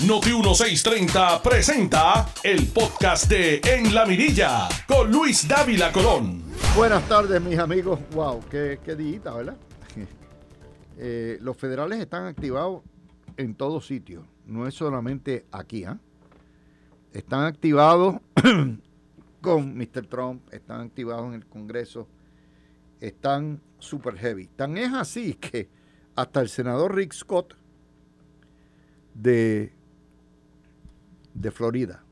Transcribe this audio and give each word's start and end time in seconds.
Noti 0.00 0.30
1630 0.30 1.40
presenta 1.40 2.26
el 2.42 2.66
podcast 2.66 3.30
de 3.30 3.60
En 3.64 3.94
la 3.94 4.04
Mirilla 4.04 4.68
con 4.88 5.10
Luis 5.10 5.46
Dávila 5.46 5.92
Colón. 5.92 6.42
Buenas 6.74 7.08
tardes, 7.08 7.40
mis 7.40 7.58
amigos. 7.58 8.00
Wow, 8.10 8.42
qué, 8.50 8.80
qué 8.84 8.94
¿verdad? 8.94 9.56
Eh, 10.96 11.38
los 11.40 11.56
federales 11.56 11.98
están 11.98 12.26
activados 12.26 12.82
en 13.36 13.56
todos 13.56 13.86
sitios, 13.86 14.24
no 14.46 14.66
es 14.66 14.74
solamente 14.74 15.44
aquí. 15.50 15.84
¿ah? 15.84 15.98
Están 17.12 17.46
activados 17.46 18.16
con 19.40 19.76
Mr. 19.76 20.06
Trump, 20.06 20.42
están 20.52 20.82
activados 20.82 21.28
en 21.28 21.34
el 21.34 21.46
Congreso, 21.46 22.08
están 23.00 23.60
super 23.78 24.16
heavy. 24.18 24.48
Tan 24.48 24.76
es 24.76 24.92
así 24.92 25.34
que 25.34 25.68
hasta 26.14 26.40
el 26.40 26.48
senador 26.48 26.94
Rick 26.94 27.12
Scott 27.12 27.54
de, 29.14 29.72
de 31.34 31.50
Florida, 31.50 32.04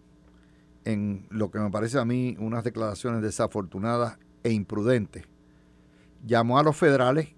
en 0.84 1.26
lo 1.30 1.50
que 1.50 1.58
me 1.58 1.70
parece 1.70 1.98
a 1.98 2.04
mí 2.04 2.36
unas 2.38 2.64
declaraciones 2.64 3.22
desafortunadas 3.22 4.18
e 4.42 4.52
imprudentes, 4.52 5.24
llamó 6.24 6.58
a 6.58 6.62
los 6.62 6.76
federales 6.76 7.34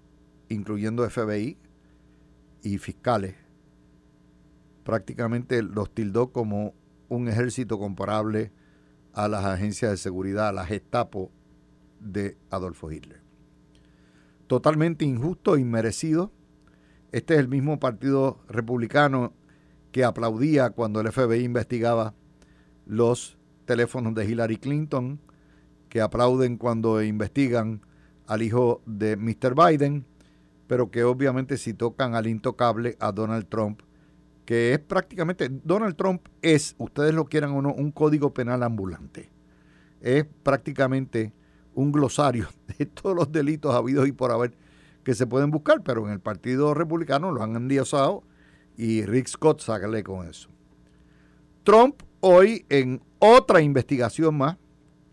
incluyendo 0.49 1.09
FBI 1.09 1.57
y 2.61 2.77
fiscales, 2.77 3.35
prácticamente 4.83 5.61
los 5.61 5.93
tildó 5.93 6.31
como 6.31 6.73
un 7.09 7.27
ejército 7.27 7.79
comparable 7.79 8.51
a 9.13 9.27
las 9.27 9.45
agencias 9.45 9.91
de 9.91 9.97
seguridad, 9.97 10.49
a 10.49 10.53
la 10.53 10.65
Gestapo 10.65 11.31
de 11.99 12.37
Adolfo 12.49 12.91
Hitler. 12.91 13.21
Totalmente 14.47 15.05
injusto 15.05 15.55
e 15.55 15.61
inmerecido. 15.61 16.31
Este 17.11 17.35
es 17.35 17.39
el 17.39 17.47
mismo 17.47 17.79
partido 17.79 18.39
republicano 18.47 19.33
que 19.95 20.03
aplaudía 20.03 20.71
cuando 20.71 20.99
el 20.99 21.09
FBI 21.09 21.45
investigaba 21.45 22.13
los 22.85 23.37
teléfonos 23.63 24.13
de 24.13 24.25
Hillary 24.25 24.57
Clinton, 24.57 25.21
que 25.87 26.01
aplauden 26.01 26.57
cuando 26.57 27.01
investigan 27.01 27.79
al 28.27 28.41
hijo 28.41 28.81
de 28.85 29.15
Mr. 29.15 29.55
Biden, 29.55 30.05
pero 30.67 30.91
que 30.91 31.05
obviamente 31.05 31.55
si 31.55 31.73
tocan 31.73 32.13
al 32.13 32.27
intocable 32.27 32.97
a 32.99 33.13
Donald 33.13 33.47
Trump, 33.47 33.83
que 34.43 34.73
es 34.73 34.79
prácticamente, 34.79 35.49
Donald 35.63 35.95
Trump 35.95 36.27
es, 36.41 36.75
ustedes 36.77 37.13
lo 37.13 37.23
quieran 37.23 37.51
o 37.51 37.61
no, 37.61 37.71
un 37.71 37.91
código 37.91 38.33
penal 38.33 38.63
ambulante. 38.63 39.29
Es 40.01 40.25
prácticamente 40.43 41.31
un 41.73 41.93
glosario 41.93 42.49
de 42.77 42.85
todos 42.85 43.15
los 43.15 43.31
delitos 43.31 43.73
habidos 43.73 44.09
y 44.09 44.11
por 44.11 44.33
haber 44.33 44.57
que 45.05 45.15
se 45.15 45.25
pueden 45.25 45.51
buscar, 45.51 45.83
pero 45.83 46.05
en 46.05 46.11
el 46.11 46.19
Partido 46.19 46.73
Republicano 46.73 47.31
lo 47.31 47.41
han 47.41 47.55
endiosado 47.55 48.23
y 48.77 49.05
Rick 49.05 49.27
Scott 49.27 49.61
sácale 49.61 50.03
con 50.03 50.27
eso. 50.27 50.49
Trump 51.63 52.01
hoy 52.19 52.65
en 52.69 53.01
otra 53.19 53.61
investigación 53.61 54.35
más, 54.35 54.57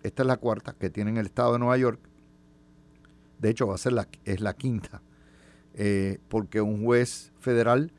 esta 0.03 0.23
es 0.23 0.27
la 0.27 0.37
cuarta 0.37 0.75
que 0.79 0.91
tiene 0.91 1.11
en 1.11 1.17
el 1.19 1.27
estado 1.27 1.53
de 1.53 1.59
Nueva 1.59 1.77
York, 1.77 2.01
de 3.39 3.51
hecho 3.51 3.67
va 3.67 3.75
a 3.75 3.79
ser 3.79 3.93
la, 3.93 4.09
es 4.25 4.41
la 4.41 4.55
quinta, 4.55 5.03
eh, 5.75 6.19
porque 6.29 6.61
un 6.61 6.85
juez 6.85 7.33
federal 7.39 7.93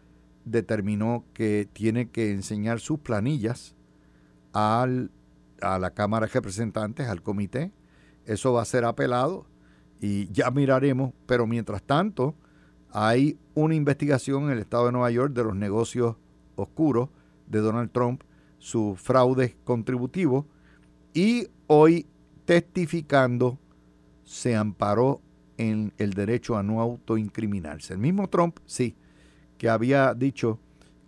determinó 0.46 1.26
que 1.34 1.68
tiene 1.72 2.10
que 2.10 2.32
enseñar 2.32 2.80
sus 2.80 3.00
planillas 3.00 3.76
al, 4.52 5.12
a 5.62 5.80
la 5.80 5.92
Cámara 5.92 6.28
de 6.28 6.34
Representantes, 6.34 7.08
al 7.08 7.22
comité. 7.22 7.72
Eso 8.26 8.54
va 8.54 8.62
a 8.62 8.66
ser 8.66 8.86
apelado 8.86 9.46
y 10.00 10.32
ya 10.32 10.52
miraremos, 10.52 11.14
pero 11.26 11.48
mientras 11.48 11.84
tanto 11.84 12.36
hay 12.92 13.38
una 13.56 13.76
investigación 13.76 14.46
en 14.46 14.52
el 14.52 14.60
estado 14.60 14.88
de 14.88 14.92
Nueva 14.92 15.12
York 15.12 15.34
de 15.34 15.44
los 15.44 15.56
negocios 15.56 16.16
oscuros 16.56 17.10
de 17.48 17.60
Donald 17.60 17.92
Trump, 17.92 18.24
su 18.60 18.96
fraude 18.96 19.56
contributivo 19.64 20.48
y 21.14 21.48
hoy 21.68 22.08
testificando 22.46 23.60
se 24.24 24.56
amparó 24.56 25.22
en 25.58 25.94
el 25.98 26.14
derecho 26.14 26.58
a 26.58 26.64
no 26.64 26.82
autoincriminarse. 26.82 27.94
El 27.94 28.00
mismo 28.00 28.28
Trump, 28.30 28.58
sí, 28.66 28.96
que 29.58 29.70
había 29.70 30.14
dicho 30.14 30.60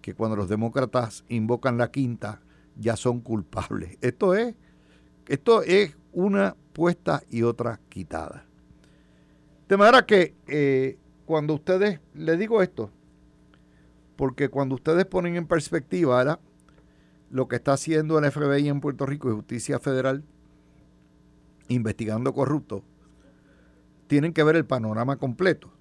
que 0.01 0.13
cuando 0.13 0.35
los 0.35 0.50
demócratas 0.50 1.25
invocan 1.29 1.78
la 1.78 1.91
quinta 1.91 2.41
ya 2.78 2.95
son 2.95 3.22
culpables. 3.22 3.97
Esto 4.01 4.35
es, 4.35 4.55
esto 5.28 5.63
es 5.63 5.95
una 6.13 6.55
puesta 6.73 7.23
y 7.31 7.41
otra 7.41 7.79
quitada. 7.89 8.45
De 9.67 9.78
manera 9.78 10.05
que 10.05 10.35
eh, 10.47 11.00
cuando 11.25 11.53
ustedes, 11.55 11.99
les 12.13 12.39
digo 12.39 12.61
esto, 12.61 12.89
porque 14.15 14.49
cuando 14.49 14.75
ustedes 14.75 15.05
ponen 15.05 15.35
en 15.35 15.47
perspectiva 15.47 16.39
lo 17.31 17.47
que 17.47 17.55
está 17.57 17.73
haciendo 17.73 18.17
el 18.19 18.31
FBI 18.31 18.69
en 18.69 18.79
Puerto 18.79 19.05
Rico 19.05 19.29
y 19.29 19.33
Justicia 19.33 19.79
Federal 19.79 20.23
investigando 21.67 22.33
corruptos, 22.33 22.83
tienen 24.07 24.33
que 24.33 24.43
ver 24.43 24.55
el 24.55 24.65
panorama 24.65 25.17
completo. 25.17 25.71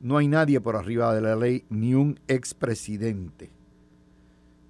No 0.00 0.18
hay 0.18 0.28
nadie 0.28 0.60
por 0.60 0.76
arriba 0.76 1.14
de 1.14 1.20
la 1.20 1.36
ley, 1.36 1.64
ni 1.70 1.94
un 1.94 2.18
expresidente. 2.28 3.50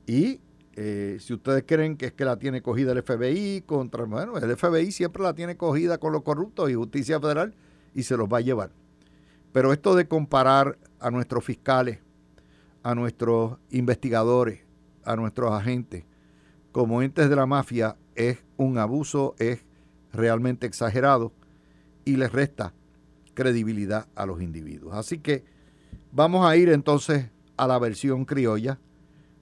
Y 0.07 0.41
eh, 0.75 1.19
si 1.21 1.35
ustedes 1.35 1.65
creen 1.67 1.97
que 1.97 2.07
es 2.07 2.13
que 2.13 2.25
la 2.25 2.39
tiene 2.39 2.63
cogida 2.63 2.93
el 2.93 3.03
FBI 3.03 3.63
contra, 3.67 4.05
bueno, 4.05 4.39
el 4.39 4.57
FBI 4.57 4.93
siempre 4.93 5.23
la 5.23 5.35
tiene 5.35 5.57
cogida 5.57 5.99
con 5.99 6.13
los 6.13 6.23
corruptos 6.23 6.71
y 6.71 6.75
justicia 6.75 7.21
federal 7.21 7.55
y 7.95 8.05
se 8.05 8.17
los 8.17 8.29
va 8.29 8.39
a 8.39 8.43
llevar. 8.43 8.71
Pero 9.53 9.73
esto 9.73 9.95
de 9.95 10.07
comparar 10.07 10.79
a 11.01 11.11
nuestros 11.11 11.45
fiscales, 11.45 12.01
a 12.83 12.95
nuestros 12.95 13.59
investigadores, 13.71 14.61
a 15.05 15.17
nuestros 15.17 15.53
agentes 15.53 16.05
como 16.73 17.03
entes 17.03 17.29
de 17.29 17.37
la 17.37 17.47
mafia 17.47 17.97
es 18.15 18.39
un 18.57 18.79
abuso, 18.79 19.35
es 19.39 19.65
realmente 20.13 20.67
exagerado 20.67 21.33
y 22.05 22.17
les 22.17 22.31
resta 22.31 22.73
credibilidad 23.35 24.07
a 24.15 24.27
los 24.27 24.43
individuos. 24.43 24.95
Así 24.95 25.19
que 25.19 25.45
vamos 26.13 26.49
a 26.49 26.57
ir 26.57 26.69
entonces 26.69 27.31
a 27.57 27.67
la 27.67 27.79
versión 27.79 28.25
criolla, 28.25 28.79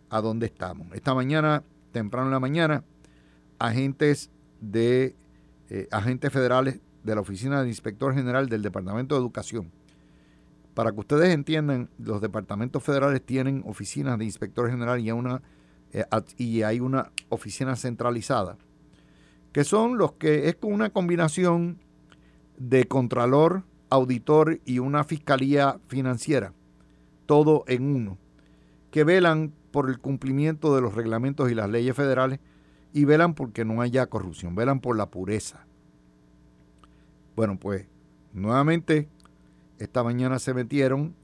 a 0.08 0.20
donde 0.20 0.46
estamos. 0.46 0.86
Esta 0.94 1.14
mañana, 1.14 1.62
temprano 1.92 2.28
en 2.28 2.32
la 2.32 2.40
mañana, 2.40 2.84
agentes 3.58 4.30
de 4.60 5.14
eh, 5.68 5.88
agentes 5.90 6.32
federales 6.32 6.80
de 7.02 7.14
la 7.14 7.20
Oficina 7.20 7.58
del 7.60 7.68
Inspector 7.68 8.14
General 8.14 8.48
del 8.48 8.62
Departamento 8.62 9.14
de 9.14 9.20
Educación. 9.20 9.70
Para 10.76 10.92
que 10.92 11.00
ustedes 11.00 11.32
entiendan, 11.32 11.88
los 11.98 12.20
departamentos 12.20 12.82
federales 12.82 13.24
tienen 13.24 13.62
oficinas 13.64 14.18
de 14.18 14.26
inspector 14.26 14.68
general 14.68 15.00
y, 15.00 15.08
eh, 15.08 16.64
hay 16.66 16.80
una 16.80 17.12
oficina 17.30 17.76
centralizada, 17.76 18.58
que 19.52 19.64
son 19.64 19.96
los 19.96 20.12
que 20.12 20.50
es 20.50 20.56
una 20.60 20.90
combinación 20.90 21.78
de 22.58 22.84
contralor, 22.84 23.62
auditor 23.88 24.60
y 24.66 24.78
una 24.78 25.04
fiscalía 25.04 25.80
financiera, 25.88 26.52
todo 27.24 27.64
en 27.68 27.96
uno, 27.96 28.18
que 28.90 29.02
velan 29.02 29.54
por 29.70 29.88
el 29.88 29.98
cumplimiento 29.98 30.74
de 30.74 30.82
los 30.82 30.94
reglamentos 30.94 31.50
y 31.50 31.54
las 31.54 31.70
leyes 31.70 31.96
federales 31.96 32.38
y 32.92 33.06
velan 33.06 33.32
porque 33.32 33.64
no 33.64 33.80
haya 33.80 34.08
corrupción, 34.08 34.54
velan 34.54 34.80
por 34.80 34.94
la 34.94 35.06
pureza. 35.06 35.64
Bueno, 37.34 37.58
pues 37.58 37.86
nuevamente 38.34 39.08
esta 39.78 40.02
mañana 40.02 40.38
se 40.38 40.54
metieron 40.54 41.14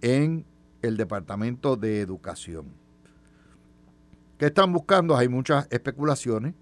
en 0.00 0.44
el 0.82 0.96
Departamento 0.96 1.76
de 1.76 2.00
Educación. 2.00 2.66
¿Qué 4.38 4.46
están 4.46 4.72
buscando? 4.72 5.16
Hay 5.16 5.28
muchas 5.28 5.66
especulaciones 5.70 6.54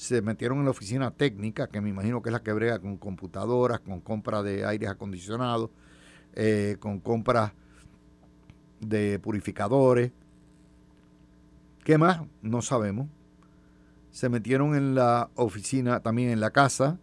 se 0.00 0.22
metieron 0.22 0.60
en 0.60 0.64
la 0.64 0.70
oficina 0.70 1.10
técnica, 1.10 1.66
que 1.66 1.82
me 1.82 1.90
imagino 1.90 2.22
que 2.22 2.30
es 2.30 2.32
la 2.32 2.42
que 2.42 2.54
brega 2.54 2.78
con 2.78 2.96
computadoras, 2.96 3.80
con 3.80 4.00
compra 4.00 4.42
de 4.42 4.64
aires 4.64 4.88
acondicionados, 4.88 5.68
eh, 6.32 6.78
con 6.80 7.00
compras 7.00 7.52
de 8.80 9.18
purificadores. 9.18 10.10
¿Qué 11.84 11.98
más? 11.98 12.22
No 12.40 12.62
sabemos. 12.62 13.08
Se 14.10 14.30
metieron 14.30 14.74
en 14.74 14.94
la 14.94 15.28
oficina, 15.34 16.00
también 16.00 16.30
en 16.30 16.40
la 16.40 16.50
casa 16.50 16.98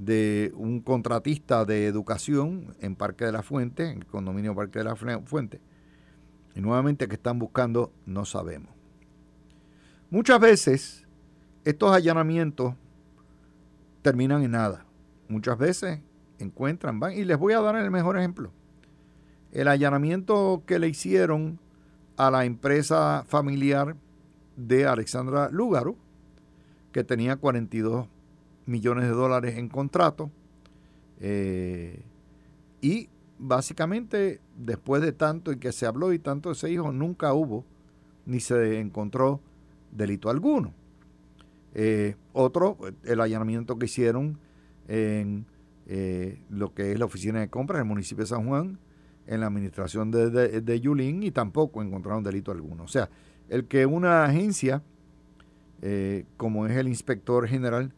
de 0.00 0.50
un 0.56 0.80
contratista 0.80 1.66
de 1.66 1.86
educación 1.86 2.74
en 2.80 2.96
Parque 2.96 3.26
de 3.26 3.32
la 3.32 3.42
Fuente, 3.42 3.90
en 3.90 3.98
el 3.98 4.06
condominio 4.06 4.54
Parque 4.54 4.78
de 4.78 4.86
la 4.86 4.96
Fuente. 4.96 5.60
Y 6.54 6.62
nuevamente 6.62 7.06
que 7.06 7.16
están 7.16 7.38
buscando, 7.38 7.92
no 8.06 8.24
sabemos. 8.24 8.70
Muchas 10.08 10.40
veces 10.40 11.06
estos 11.66 11.92
allanamientos 11.92 12.74
terminan 14.00 14.42
en 14.42 14.52
nada. 14.52 14.86
Muchas 15.28 15.58
veces 15.58 16.00
encuentran, 16.38 16.98
van, 16.98 17.12
y 17.12 17.24
les 17.24 17.38
voy 17.38 17.52
a 17.52 17.60
dar 17.60 17.76
el 17.76 17.90
mejor 17.90 18.16
ejemplo. 18.16 18.50
El 19.52 19.68
allanamiento 19.68 20.62
que 20.64 20.78
le 20.78 20.88
hicieron 20.88 21.58
a 22.16 22.30
la 22.30 22.46
empresa 22.46 23.26
familiar 23.28 23.96
de 24.56 24.86
Alexandra 24.86 25.50
Lúgaro, 25.50 25.94
que 26.90 27.04
tenía 27.04 27.36
42 27.36 28.08
millones 28.66 29.04
de 29.04 29.10
dólares 29.10 29.56
en 29.56 29.68
contrato, 29.68 30.30
eh, 31.20 32.02
y 32.80 33.08
básicamente, 33.38 34.40
después 34.56 35.02
de 35.02 35.12
tanto 35.12 35.52
y 35.52 35.56
que 35.56 35.72
se 35.72 35.86
habló 35.86 36.12
y 36.12 36.18
tanto 36.18 36.54
se 36.54 36.68
dijo, 36.68 36.92
nunca 36.92 37.32
hubo 37.32 37.64
ni 38.26 38.40
se 38.40 38.78
encontró 38.78 39.40
delito 39.90 40.30
alguno. 40.30 40.72
Eh, 41.74 42.16
otro, 42.32 42.76
el 43.04 43.20
allanamiento 43.20 43.78
que 43.78 43.86
hicieron 43.86 44.38
en 44.88 45.46
eh, 45.86 46.38
lo 46.50 46.74
que 46.74 46.92
es 46.92 46.98
la 46.98 47.04
oficina 47.04 47.40
de 47.40 47.48
compras 47.48 47.78
del 47.78 47.88
municipio 47.88 48.24
de 48.24 48.28
San 48.28 48.46
Juan, 48.46 48.78
en 49.26 49.40
la 49.40 49.46
administración 49.46 50.10
de, 50.10 50.60
de, 50.60 50.80
Yulín, 50.80 51.22
y 51.22 51.30
tampoco 51.30 51.82
encontraron 51.82 52.24
delito 52.24 52.50
alguno. 52.50 52.84
O 52.84 52.88
sea, 52.88 53.08
el 53.48 53.66
que 53.66 53.86
una 53.86 54.24
agencia, 54.24 54.82
eh, 55.82 56.24
como 56.36 56.66
es 56.66 56.76
el 56.76 56.88
inspector 56.88 57.46
general, 57.46 57.92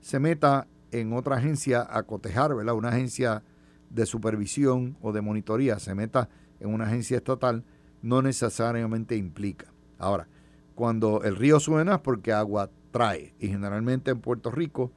se 0.00 0.18
meta 0.18 0.66
en 0.90 1.12
otra 1.12 1.36
agencia 1.36 1.86
a 1.88 2.02
cotejar, 2.04 2.54
¿verdad? 2.54 2.74
Una 2.74 2.88
agencia 2.88 3.42
de 3.90 4.06
supervisión 4.06 4.96
o 5.00 5.12
de 5.12 5.20
monitoría 5.20 5.78
se 5.78 5.94
meta 5.94 6.28
en 6.60 6.72
una 6.72 6.86
agencia 6.86 7.16
estatal, 7.16 7.64
no 8.02 8.22
necesariamente 8.22 9.16
implica. 9.16 9.66
Ahora, 9.98 10.28
cuando 10.74 11.22
el 11.24 11.36
río 11.36 11.60
suena 11.60 11.96
es 11.96 12.00
porque 12.00 12.32
agua 12.32 12.70
trae. 12.90 13.34
Y 13.38 13.48
generalmente 13.48 14.10
en 14.10 14.20
Puerto 14.20 14.50
Rico 14.50 14.92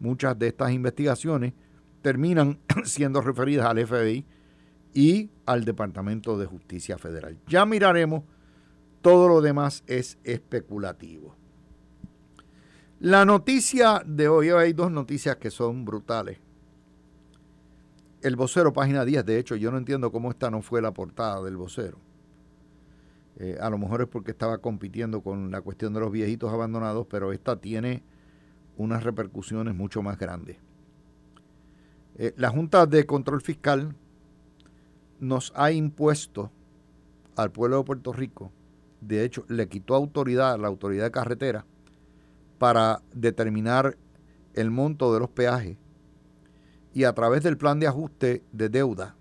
muchas 0.00 0.38
de 0.38 0.48
estas 0.48 0.72
investigaciones 0.72 1.54
terminan 2.02 2.60
siendo 2.84 3.20
referidas 3.20 3.66
al 3.66 3.84
FBI 3.86 4.24
y 4.92 5.30
al 5.46 5.64
Departamento 5.64 6.38
de 6.38 6.46
Justicia 6.46 6.98
Federal. 6.98 7.38
Ya 7.48 7.66
miraremos, 7.66 8.22
todo 9.02 9.28
lo 9.28 9.40
demás 9.40 9.82
es 9.86 10.18
especulativo. 10.24 11.36
La 13.04 13.26
noticia 13.26 14.02
de 14.06 14.28
hoy, 14.28 14.48
hay 14.48 14.72
dos 14.72 14.90
noticias 14.90 15.36
que 15.36 15.50
son 15.50 15.84
brutales. 15.84 16.38
El 18.22 18.34
vocero, 18.34 18.72
página 18.72 19.04
10, 19.04 19.26
de 19.26 19.38
hecho, 19.38 19.56
yo 19.56 19.70
no 19.70 19.76
entiendo 19.76 20.10
cómo 20.10 20.30
esta 20.30 20.50
no 20.50 20.62
fue 20.62 20.80
la 20.80 20.90
portada 20.90 21.42
del 21.42 21.58
vocero. 21.58 21.98
Eh, 23.36 23.58
a 23.60 23.68
lo 23.68 23.76
mejor 23.76 24.00
es 24.00 24.08
porque 24.08 24.30
estaba 24.30 24.56
compitiendo 24.56 25.20
con 25.20 25.50
la 25.50 25.60
cuestión 25.60 25.92
de 25.92 26.00
los 26.00 26.10
viejitos 26.10 26.50
abandonados, 26.50 27.06
pero 27.10 27.34
esta 27.34 27.56
tiene 27.56 28.02
unas 28.78 29.04
repercusiones 29.04 29.74
mucho 29.74 30.00
más 30.00 30.18
grandes. 30.18 30.56
Eh, 32.16 32.32
la 32.38 32.48
Junta 32.48 32.86
de 32.86 33.04
Control 33.04 33.42
Fiscal 33.42 33.94
nos 35.20 35.52
ha 35.56 35.72
impuesto 35.72 36.50
al 37.36 37.50
pueblo 37.50 37.76
de 37.76 37.84
Puerto 37.84 38.14
Rico, 38.14 38.50
de 39.02 39.26
hecho, 39.26 39.44
le 39.48 39.68
quitó 39.68 39.94
autoridad 39.94 40.54
a 40.54 40.56
la 40.56 40.68
autoridad 40.68 41.04
de 41.04 41.10
carretera 41.10 41.66
para 42.58 43.02
determinar 43.12 43.96
el 44.54 44.70
monto 44.70 45.12
de 45.12 45.20
los 45.20 45.30
peajes 45.30 45.76
y 46.94 47.04
a 47.04 47.12
través 47.12 47.42
del 47.42 47.56
plan 47.56 47.80
de 47.80 47.88
ajuste 47.88 48.42
de 48.52 48.68
deuda, 48.68 49.16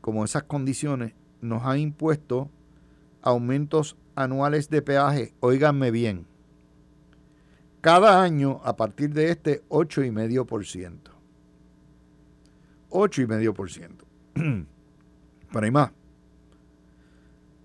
como 0.00 0.24
esas 0.24 0.42
condiciones, 0.42 1.14
nos 1.40 1.64
ha 1.64 1.78
impuesto 1.78 2.50
aumentos 3.22 3.96
anuales 4.14 4.68
de 4.68 4.82
peaje, 4.82 5.32
óiganme 5.40 5.90
bien, 5.90 6.26
cada 7.80 8.22
año 8.22 8.60
a 8.64 8.76
partir 8.76 9.12
de 9.12 9.30
este 9.30 9.62
8,5%. 9.68 10.98
8,5%. 12.90 14.66
Pero 15.52 15.64
hay 15.64 15.70
más. 15.70 15.90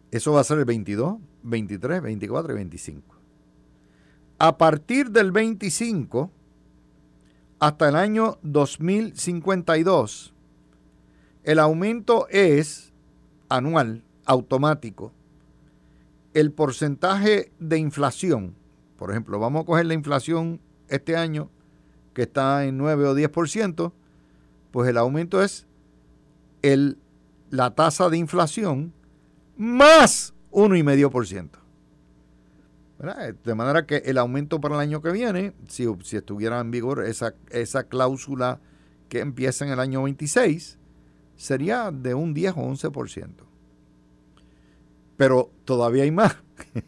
Eso 0.10 0.32
va 0.32 0.42
a 0.42 0.44
ser 0.44 0.60
el 0.60 0.66
22, 0.66 1.18
23, 1.44 2.02
24 2.02 2.54
y 2.54 2.56
25. 2.56 3.17
A 4.40 4.58
partir 4.60 5.10
del 5.10 5.32
25 5.32 6.30
hasta 7.60 7.90
el 7.90 7.96
año 7.96 8.38
2052, 8.44 10.32
el 11.44 11.58
aumento 11.58 12.28
es 12.30 12.94
anual, 13.50 14.04
automático, 14.26 15.12
el 16.36 16.52
porcentaje 16.52 17.52
de 17.58 17.80
inflación, 17.80 18.54
por 18.98 19.10
ejemplo, 19.10 19.40
vamos 19.40 19.64
a 19.64 19.66
coger 19.66 19.88
la 19.88 19.96
inflación 19.96 20.60
este 20.88 21.16
año 21.16 21.50
que 22.14 22.24
está 22.24 22.66
en 22.66 22.78
9 22.78 23.08
o 23.08 23.16
10%, 23.16 23.92
pues 24.70 24.88
el 24.88 24.98
aumento 24.98 25.42
es 25.42 25.66
el, 26.62 27.00
la 27.50 27.72
tasa 27.72 28.10
de 28.10 28.18
inflación 28.18 28.94
más 29.58 30.34
1,5%. 30.52 31.67
De 33.00 33.54
manera 33.54 33.86
que 33.86 33.98
el 33.98 34.18
aumento 34.18 34.60
para 34.60 34.76
el 34.76 34.82
año 34.82 35.02
que 35.02 35.12
viene, 35.12 35.54
si, 35.68 35.86
si 36.04 36.18
estuviera 36.18 36.60
en 36.60 36.72
vigor 36.72 37.06
esa, 37.06 37.36
esa 37.52 37.84
cláusula 37.84 38.60
que 39.08 39.20
empieza 39.20 39.66
en 39.66 39.72
el 39.72 39.80
año 39.80 40.04
26, 40.04 40.80
sería 41.36 41.92
de 41.92 42.16
un 42.16 42.34
10 42.34 42.54
o 42.54 42.62
11%. 42.62 43.30
Pero 45.16 45.52
todavía 45.64 46.04
hay 46.04 46.12
más. 46.12 46.38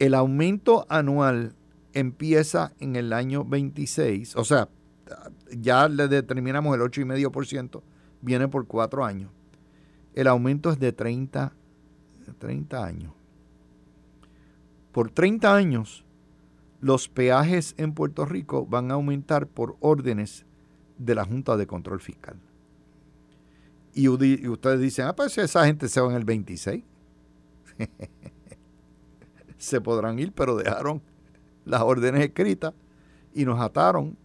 el 0.00 0.14
aumento 0.14 0.84
anual 0.88 1.54
empieza 1.92 2.72
en 2.80 2.96
el 2.96 3.12
año 3.12 3.44
26, 3.44 4.36
o 4.36 4.44
sea, 4.44 4.68
ya 5.50 5.88
le 5.88 6.08
determinamos 6.08 6.74
el 6.74 6.82
8,5%, 6.82 7.82
viene 8.20 8.48
por 8.48 8.66
cuatro 8.66 9.04
años. 9.04 9.30
El 10.14 10.26
aumento 10.26 10.70
es 10.70 10.78
de 10.78 10.92
30, 10.92 11.52
30 12.38 12.84
años. 12.84 13.17
Por 14.98 15.12
30 15.12 15.54
años, 15.54 16.04
los 16.80 17.08
peajes 17.08 17.76
en 17.78 17.92
Puerto 17.92 18.24
Rico 18.24 18.66
van 18.66 18.90
a 18.90 18.94
aumentar 18.94 19.46
por 19.46 19.76
órdenes 19.78 20.44
de 20.98 21.14
la 21.14 21.24
Junta 21.24 21.56
de 21.56 21.68
Control 21.68 22.00
Fiscal. 22.00 22.34
Y, 23.94 24.08
ustedes 24.08 24.80
dicen, 24.80 25.06
ah, 25.06 25.14
pues 25.14 25.38
esa 25.38 25.64
gente 25.66 25.88
se 25.88 26.00
va 26.00 26.10
en 26.10 26.16
el 26.16 26.24
26. 26.24 26.82
se 29.58 29.80
podrán 29.80 30.18
ir, 30.18 30.32
pero 30.32 30.56
dejaron 30.56 31.00
las 31.64 31.82
órdenes 31.82 32.24
escritas 32.24 32.74
y 33.32 33.44
nos 33.44 33.60
ataron 33.60 34.16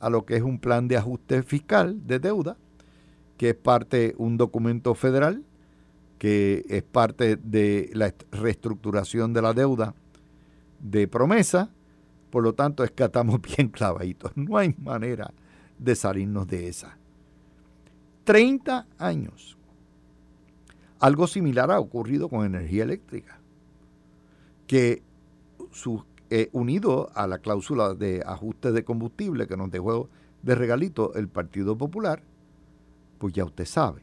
a 0.00 0.10
lo 0.10 0.26
que 0.26 0.34
es 0.34 0.42
un 0.42 0.58
plan 0.58 0.88
de 0.88 0.96
ajuste 0.96 1.44
fiscal 1.44 2.04
de 2.04 2.18
deuda, 2.18 2.56
que 3.38 3.50
es 3.50 3.54
parte, 3.54 4.16
un 4.18 4.38
documento 4.38 4.96
federal, 4.96 5.44
que 6.18 6.64
es 6.68 6.82
parte 6.82 7.36
de 7.36 7.90
la 7.92 8.12
reestructuración 8.32 9.32
de 9.32 9.42
la 9.42 9.52
deuda 9.52 9.94
de 10.80 11.08
promesa, 11.08 11.70
por 12.30 12.42
lo 12.42 12.54
tanto 12.54 12.84
es 12.84 12.90
que 12.90 13.04
estamos 13.04 13.40
bien 13.56 13.68
clavaditos. 13.68 14.32
No 14.36 14.56
hay 14.56 14.74
manera 14.78 15.32
de 15.78 15.94
salirnos 15.94 16.46
de 16.46 16.68
esa. 16.68 16.96
30 18.24 18.86
años. 18.98 19.56
Algo 20.98 21.26
similar 21.26 21.70
ha 21.70 21.78
ocurrido 21.78 22.28
con 22.28 22.44
energía 22.44 22.82
eléctrica, 22.82 23.38
que 24.66 25.02
eh, 26.30 26.48
unido 26.52 27.10
a 27.14 27.26
la 27.26 27.38
cláusula 27.38 27.94
de 27.94 28.22
ajuste 28.26 28.72
de 28.72 28.84
combustible 28.84 29.46
que 29.46 29.56
nos 29.56 29.70
dejó 29.70 30.08
de 30.42 30.54
regalito 30.54 31.14
el 31.14 31.28
Partido 31.28 31.76
Popular, 31.76 32.22
pues 33.18 33.34
ya 33.34 33.44
usted 33.44 33.64
sabe. 33.66 34.00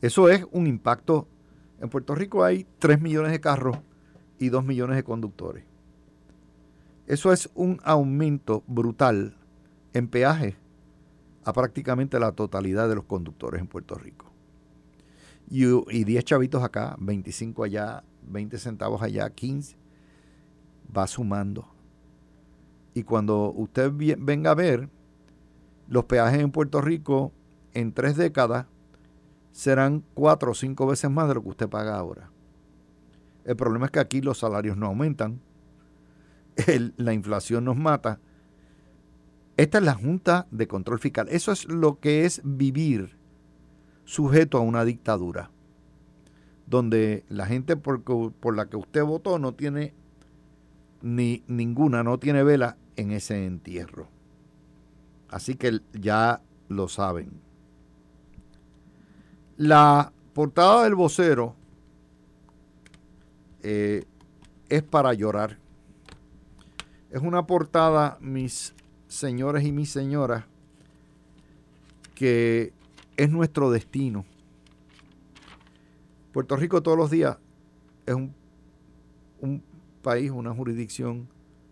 Eso 0.00 0.28
es 0.28 0.44
un 0.52 0.66
impacto. 0.66 1.28
En 1.80 1.88
Puerto 1.88 2.14
Rico 2.14 2.44
hay 2.44 2.66
3 2.78 3.00
millones 3.00 3.32
de 3.32 3.40
carros 3.40 3.78
y 4.38 4.48
2 4.48 4.64
millones 4.64 4.96
de 4.96 5.04
conductores. 5.04 5.64
Eso 7.06 7.32
es 7.32 7.50
un 7.54 7.80
aumento 7.84 8.62
brutal 8.66 9.34
en 9.92 10.08
peaje 10.08 10.56
a 11.44 11.52
prácticamente 11.52 12.18
la 12.18 12.32
totalidad 12.32 12.88
de 12.88 12.94
los 12.94 13.04
conductores 13.04 13.60
en 13.60 13.66
Puerto 13.66 13.94
Rico. 13.96 14.30
Y, 15.50 16.04
10 16.04 16.24
chavitos 16.24 16.62
acá, 16.62 16.96
25 16.98 17.64
allá, 17.64 18.02
20 18.26 18.58
centavos 18.58 19.02
allá, 19.02 19.28
15, 19.28 19.76
va 20.96 21.06
sumando. 21.06 21.66
Y 22.94 23.02
cuando 23.02 23.52
usted 23.52 23.92
venga 23.92 24.52
a 24.52 24.54
ver, 24.54 24.88
los 25.88 26.04
peajes 26.06 26.40
en 26.40 26.50
Puerto 26.50 26.80
Rico 26.80 27.32
en 27.74 27.92
tres 27.92 28.16
décadas 28.16 28.66
serán 29.52 30.02
cuatro 30.14 30.52
o 30.52 30.54
cinco 30.54 30.86
veces 30.86 31.10
más 31.10 31.28
de 31.28 31.34
lo 31.34 31.42
que 31.42 31.48
usted 31.50 31.68
paga 31.68 31.98
ahora. 31.98 32.30
El 33.44 33.56
problema 33.56 33.86
es 33.86 33.92
que 33.92 34.00
aquí 34.00 34.20
los 34.20 34.38
salarios 34.38 34.76
no 34.76 34.86
aumentan, 34.86 35.40
la 36.96 37.12
inflación 37.12 37.64
nos 37.64 37.76
mata 37.76 38.18
esta 39.56 39.78
es 39.78 39.84
la 39.84 39.94
Junta 39.94 40.46
de 40.50 40.66
Control 40.66 40.98
Fiscal. 40.98 41.28
Eso 41.30 41.52
es 41.52 41.66
lo 41.66 42.00
que 42.00 42.24
es 42.24 42.40
vivir 42.44 43.16
sujeto 44.04 44.58
a 44.58 44.62
una 44.62 44.84
dictadura, 44.84 45.50
donde 46.66 47.24
la 47.28 47.46
gente 47.46 47.76
por, 47.76 48.02
por 48.02 48.56
la 48.56 48.66
que 48.66 48.76
usted 48.76 49.04
votó 49.04 49.38
no 49.38 49.54
tiene 49.54 49.94
ni 51.02 51.44
ninguna, 51.46 52.02
no 52.02 52.18
tiene 52.18 52.42
vela 52.42 52.76
en 52.96 53.12
ese 53.12 53.46
entierro. 53.46 54.08
Así 55.28 55.54
que 55.54 55.80
ya 55.92 56.40
lo 56.68 56.88
saben. 56.88 57.30
La 59.56 60.12
portada 60.32 60.82
del 60.82 60.96
vocero 60.96 61.54
eh, 63.64 64.04
es 64.68 64.82
para 64.82 65.14
llorar. 65.14 65.56
Es 67.10 67.22
una 67.22 67.46
portada, 67.46 68.18
mis 68.20 68.74
señores 69.08 69.64
y 69.64 69.72
mis 69.72 69.90
señoras, 69.90 70.44
que 72.14 72.72
es 73.16 73.30
nuestro 73.30 73.70
destino. 73.70 74.26
Puerto 76.32 76.56
Rico 76.56 76.82
todos 76.82 76.98
los 76.98 77.10
días 77.10 77.38
es 78.04 78.14
un, 78.14 78.34
un 79.40 79.62
país, 80.02 80.30
una 80.30 80.52
jurisdicción 80.52 81.26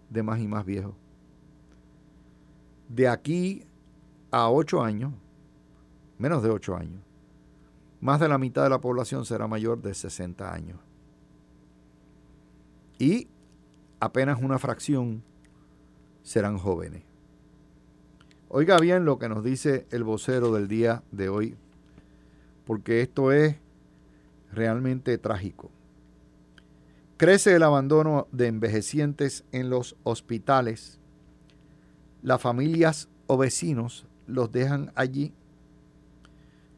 de 0.09 0.23
más 0.23 0.41
y 0.41 0.49
más 0.49 0.65
viejo. 0.65 0.95
De 2.89 3.07
aquí 3.07 3.65
a 4.31 4.49
ocho 4.49 4.83
años, 4.83 5.13
menos 6.19 6.43
de 6.43 6.49
ocho 6.49 6.75
años, 6.75 7.03
más 8.01 8.19
de 8.19 8.29
la 8.29 8.39
mitad 8.39 8.63
de 8.63 8.71
la 8.71 8.81
población 8.81 9.27
será 9.27 9.47
mayor 9.47 9.83
de 9.83 9.93
60 9.93 10.53
años. 10.55 10.79
Y 13.03 13.27
apenas 13.99 14.41
una 14.41 14.61
fracción 14.61 15.25
serán 16.23 16.57
jóvenes. 16.57 17.03
Oiga 18.49 18.79
bien 18.79 19.05
lo 19.05 19.19
que 19.19 19.29
nos 19.29 19.43
dice 19.43 19.89
el 19.91 20.05
vocero 20.05 20.53
del 20.53 20.69
día 20.69 21.03
de 21.11 21.29
hoy, 21.29 21.57
porque 22.65 23.01
esto 23.01 23.33
es 23.33 23.57
realmente 24.53 25.19
trágico. 25.19 25.73
Crece 27.17 27.57
el 27.57 27.65
abandono 27.65 28.29
de 28.31 28.47
envejecientes 28.47 29.43
en 29.51 29.69
los 29.69 29.97
hospitales. 30.05 31.01
Las 32.23 32.41
familias 32.41 33.09
o 33.27 33.37
vecinos 33.37 34.07
los 34.29 34.53
dejan 34.53 34.93
allí. 34.95 35.33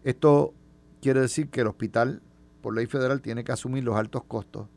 Esto 0.04 0.54
quiere 1.02 1.20
decir 1.20 1.50
que 1.50 1.60
el 1.60 1.66
hospital, 1.66 2.22
por 2.62 2.74
ley 2.74 2.86
federal, 2.86 3.20
tiene 3.20 3.44
que 3.44 3.52
asumir 3.52 3.84
los 3.84 3.96
altos 3.96 4.24
costos. 4.24 4.68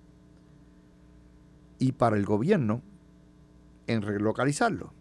Y 1.80 1.94
para 1.94 2.18
el 2.18 2.26
gobierno, 2.26 2.82
en 3.88 4.02
relocalizarlo. 4.02 4.94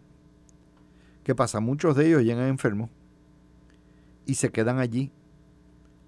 ¿Qué 1.23 1.35
pasa? 1.35 1.59
Muchos 1.59 1.95
de 1.95 2.07
ellos 2.07 2.23
llegan 2.23 2.47
enfermos 2.47 2.89
y 4.25 4.35
se 4.35 4.49
quedan 4.49 4.79
allí 4.79 5.11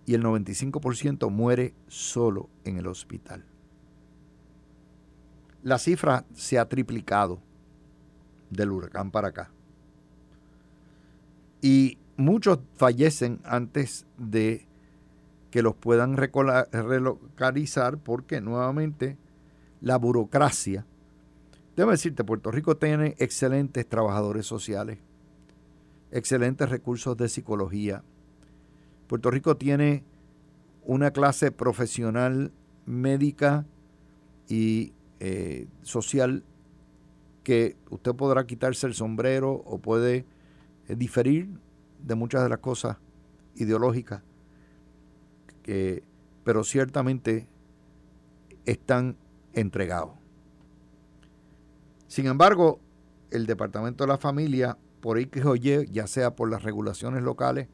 y 0.05 0.15
el 0.15 0.23
95% 0.23 1.29
muere 1.29 1.73
solo 1.87 2.49
en 2.63 2.77
el 2.77 2.87
hospital. 2.87 3.43
La 5.61 5.77
cifra 5.77 6.25
se 6.33 6.57
ha 6.57 6.69
triplicado 6.69 7.39
del 8.49 8.71
huracán 8.71 9.11
para 9.11 9.27
acá. 9.27 9.51
Y 11.61 11.97
muchos 12.17 12.59
fallecen 12.77 13.39
antes 13.43 14.05
de 14.17 14.65
que 15.51 15.61
los 15.61 15.75
puedan 15.75 16.15
relocalizar 16.17 17.97
porque 17.97 18.39
nuevamente 18.39 19.17
la 19.81 19.97
burocracia. 19.97 20.85
Debo 21.75 21.91
decirte, 21.91 22.23
Puerto 22.23 22.51
Rico 22.51 22.77
tiene 22.77 23.15
excelentes 23.19 23.87
trabajadores 23.87 24.45
sociales 24.45 24.99
excelentes 26.11 26.69
recursos 26.69 27.15
de 27.17 27.29
psicología. 27.29 28.03
Puerto 29.07 29.31
Rico 29.31 29.57
tiene 29.57 30.03
una 30.85 31.11
clase 31.11 31.51
profesional 31.51 32.51
médica 32.85 33.65
y 34.47 34.93
eh, 35.19 35.67
social 35.83 36.43
que 37.43 37.75
usted 37.89 38.13
podrá 38.15 38.45
quitarse 38.45 38.87
el 38.87 38.93
sombrero 38.93 39.51
o 39.51 39.77
puede 39.79 40.25
eh, 40.87 40.95
diferir 40.95 41.49
de 42.03 42.15
muchas 42.15 42.43
de 42.43 42.49
las 42.49 42.59
cosas 42.59 42.97
ideológicas, 43.55 44.21
que, 45.63 46.03
pero 46.43 46.63
ciertamente 46.63 47.47
están 48.65 49.15
entregados. 49.53 50.13
Sin 52.07 52.25
embargo, 52.25 52.79
el 53.31 53.45
Departamento 53.45 54.03
de 54.03 54.07
la 54.07 54.17
Familia 54.17 54.77
por 55.01 55.17
X 55.17 55.45
o 55.45 55.55
Y, 55.55 55.87
ya 55.91 56.07
sea 56.07 56.35
por 56.35 56.49
las 56.49 56.63
regulaciones 56.63 57.23
locales 57.23 57.67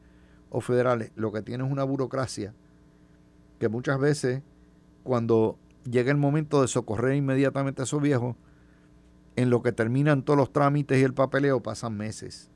o 0.50 0.60
federales, 0.60 1.10
lo 1.16 1.32
que 1.32 1.42
tiene 1.42 1.64
es 1.64 1.70
una 1.70 1.84
burocracia 1.84 2.54
que 3.58 3.68
muchas 3.68 3.98
veces 3.98 4.42
cuando 5.02 5.58
llega 5.84 6.10
el 6.10 6.18
momento 6.18 6.62
de 6.62 6.68
socorrer 6.68 7.16
inmediatamente 7.16 7.82
a 7.82 7.84
esos 7.84 8.02
viejos, 8.02 8.36
en 9.36 9.50
lo 9.50 9.62
que 9.62 9.72
terminan 9.72 10.22
todos 10.22 10.38
los 10.38 10.52
trámites 10.52 10.98
y 10.98 11.02
el 11.02 11.14
papeleo 11.14 11.62
pasan 11.62 11.96
meses. 11.96 12.50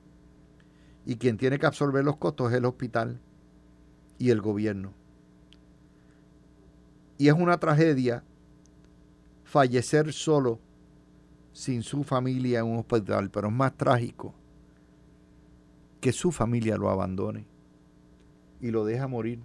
Y 1.07 1.17
quien 1.17 1.37
tiene 1.37 1.59
que 1.59 1.67
absorber 1.67 2.05
los 2.05 2.17
costos 2.17 2.51
es 2.51 2.59
el 2.59 2.65
hospital 2.65 3.21
y 4.19 4.31
el 4.31 4.41
gobierno. 4.41 4.93
Y 7.19 7.29
es 7.29 7.35
una 7.35 7.59
tragedia 7.59 8.25
fallecer 9.51 10.13
solo 10.13 10.61
sin 11.53 11.83
su 11.83 12.05
familia 12.05 12.61
en 12.61 12.67
un 12.67 12.79
hospital, 12.79 13.31
pero 13.31 13.49
es 13.49 13.53
más 13.53 13.77
trágico 13.77 14.33
que 16.01 16.13
su 16.13 16.31
familia 16.31 16.77
lo 16.77 16.89
abandone 16.89 17.45
y 18.61 18.71
lo 18.71 18.85
deja 18.85 19.09
morir. 19.09 19.41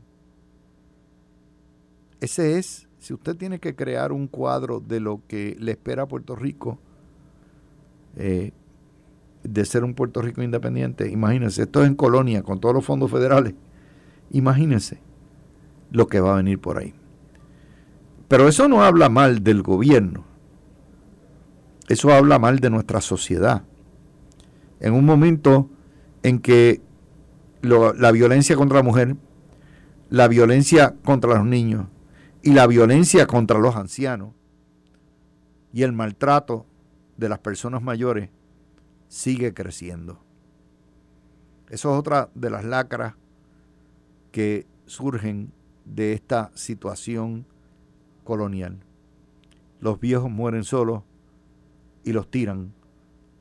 Ese 2.22 2.60
es, 2.60 2.88
si 3.00 3.14
usted 3.14 3.36
tiene 3.36 3.60
que 3.60 3.76
crear 3.76 4.12
un 4.12 4.28
cuadro 4.28 4.80
de 4.80 5.00
lo 5.00 5.22
que 5.28 5.58
le 5.60 5.72
espera 5.72 6.04
a 6.04 6.08
Puerto 6.08 6.36
Rico, 6.36 6.78
eh, 8.16 8.52
de 9.44 9.66
ser 9.66 9.84
un 9.84 9.96
Puerto 9.96 10.22
Rico 10.22 10.44
independiente, 10.44 11.10
imagínense, 11.10 11.64
esto 11.64 11.82
es 11.82 11.88
en 11.88 11.96
colonia 11.96 12.44
con 12.44 12.60
todos 12.60 12.76
los 12.76 12.86
fondos 12.86 13.10
federales, 13.10 13.56
imagínense 14.30 15.00
lo 15.92 16.08
que 16.08 16.20
va 16.20 16.34
a 16.34 16.38
venir 16.38 16.60
por 16.60 16.78
ahí. 16.78 16.94
Pero 18.28 18.48
eso 18.48 18.68
no 18.68 18.84
habla 18.84 19.10
mal 19.10 19.44
del 19.44 19.62
gobierno, 19.62 20.26
eso 21.88 22.12
habla 22.12 22.40
mal 22.40 22.60
de 22.60 22.70
nuestra 22.70 23.02
sociedad. 23.02 23.64
En 24.80 24.94
un 24.94 25.06
momento 25.06 25.70
en 26.24 26.40
que 26.40 26.82
la 27.62 28.12
violencia 28.12 28.56
contra 28.56 28.78
la 28.78 28.84
mujer, 28.84 29.16
la 30.10 30.28
violencia 30.28 30.96
contra 31.04 31.36
los 31.36 31.46
niños 31.46 31.88
y 32.42 32.54
la 32.54 32.68
violencia 32.68 33.28
contra 33.28 33.60
los 33.60 33.76
ancianos 33.76 34.34
y 35.74 35.84
el 35.84 35.92
maltrato 35.92 36.66
de 37.18 37.30
las 37.30 37.40
personas 37.40 37.82
mayores 37.82 38.30
sigue 39.08 39.54
creciendo. 39.54 40.20
Eso 41.70 41.94
es 41.94 42.00
otra 42.00 42.30
de 42.36 42.50
las 42.50 42.64
lacras 42.64 43.16
que 44.32 44.68
surgen 44.86 45.52
de 45.86 46.14
esta 46.14 46.52
situación 46.56 47.46
colonial. 48.26 48.78
Los 49.80 50.02
viejos 50.02 50.30
mueren 50.30 50.66
solos 50.66 51.04
y 52.04 52.12
los 52.12 52.30
tiran 52.30 52.74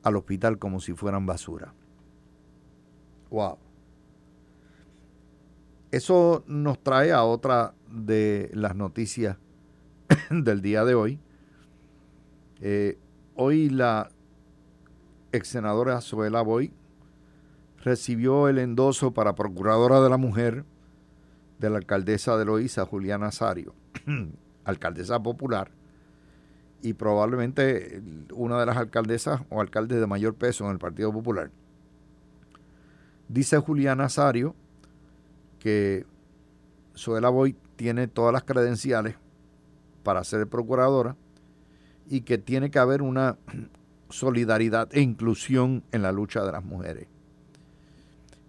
al 0.03 0.15
hospital 0.15 0.57
como 0.57 0.79
si 0.79 0.93
fueran 0.93 1.25
basura. 1.25 1.73
Wow. 3.29 3.57
Eso 5.91 6.43
nos 6.47 6.79
trae 6.79 7.11
a 7.11 7.23
otra 7.23 7.73
de 7.89 8.49
las 8.53 8.75
noticias 8.75 9.37
del 10.29 10.61
día 10.61 10.85
de 10.85 10.95
hoy. 10.95 11.19
Eh, 12.61 12.97
hoy 13.35 13.69
la 13.69 14.09
ex 15.31 15.49
senadora 15.49 15.99
Zoela 16.01 16.41
Boy 16.41 16.71
recibió 17.83 18.47
el 18.47 18.57
endoso 18.57 19.11
para 19.11 19.35
procuradora 19.35 20.01
de 20.01 20.09
la 20.09 20.17
mujer 20.17 20.63
de 21.59 21.69
la 21.69 21.77
alcaldesa 21.77 22.37
de 22.37 22.45
Loíza, 22.45 22.85
Juliana 22.85 23.31
Sario, 23.31 23.73
alcaldesa 24.65 25.21
popular, 25.21 25.71
y 26.81 26.93
probablemente 26.93 28.01
una 28.33 28.59
de 28.59 28.65
las 28.65 28.77
alcaldesas 28.77 29.41
o 29.49 29.61
alcaldes 29.61 29.99
de 29.99 30.07
mayor 30.07 30.35
peso 30.35 30.65
en 30.65 30.71
el 30.71 30.77
Partido 30.77 31.11
Popular. 31.11 31.49
Dice 33.27 33.57
Julián 33.57 34.01
Azario 34.01 34.55
que 35.59 36.05
Suela 36.93 37.29
Boy 37.29 37.55
tiene 37.75 38.07
todas 38.07 38.33
las 38.33 38.43
credenciales 38.43 39.15
para 40.03 40.23
ser 40.23 40.45
procuradora 40.47 41.15
y 42.07 42.21
que 42.21 42.37
tiene 42.37 42.69
que 42.69 42.77
haber 42.77 43.01
una 43.01 43.37
solidaridad 44.09 44.89
e 44.91 45.01
inclusión 45.01 45.83
en 45.91 46.03
la 46.03 46.11
lucha 46.11 46.45
de 46.45 46.51
las 46.51 46.63
mujeres. 46.63 47.07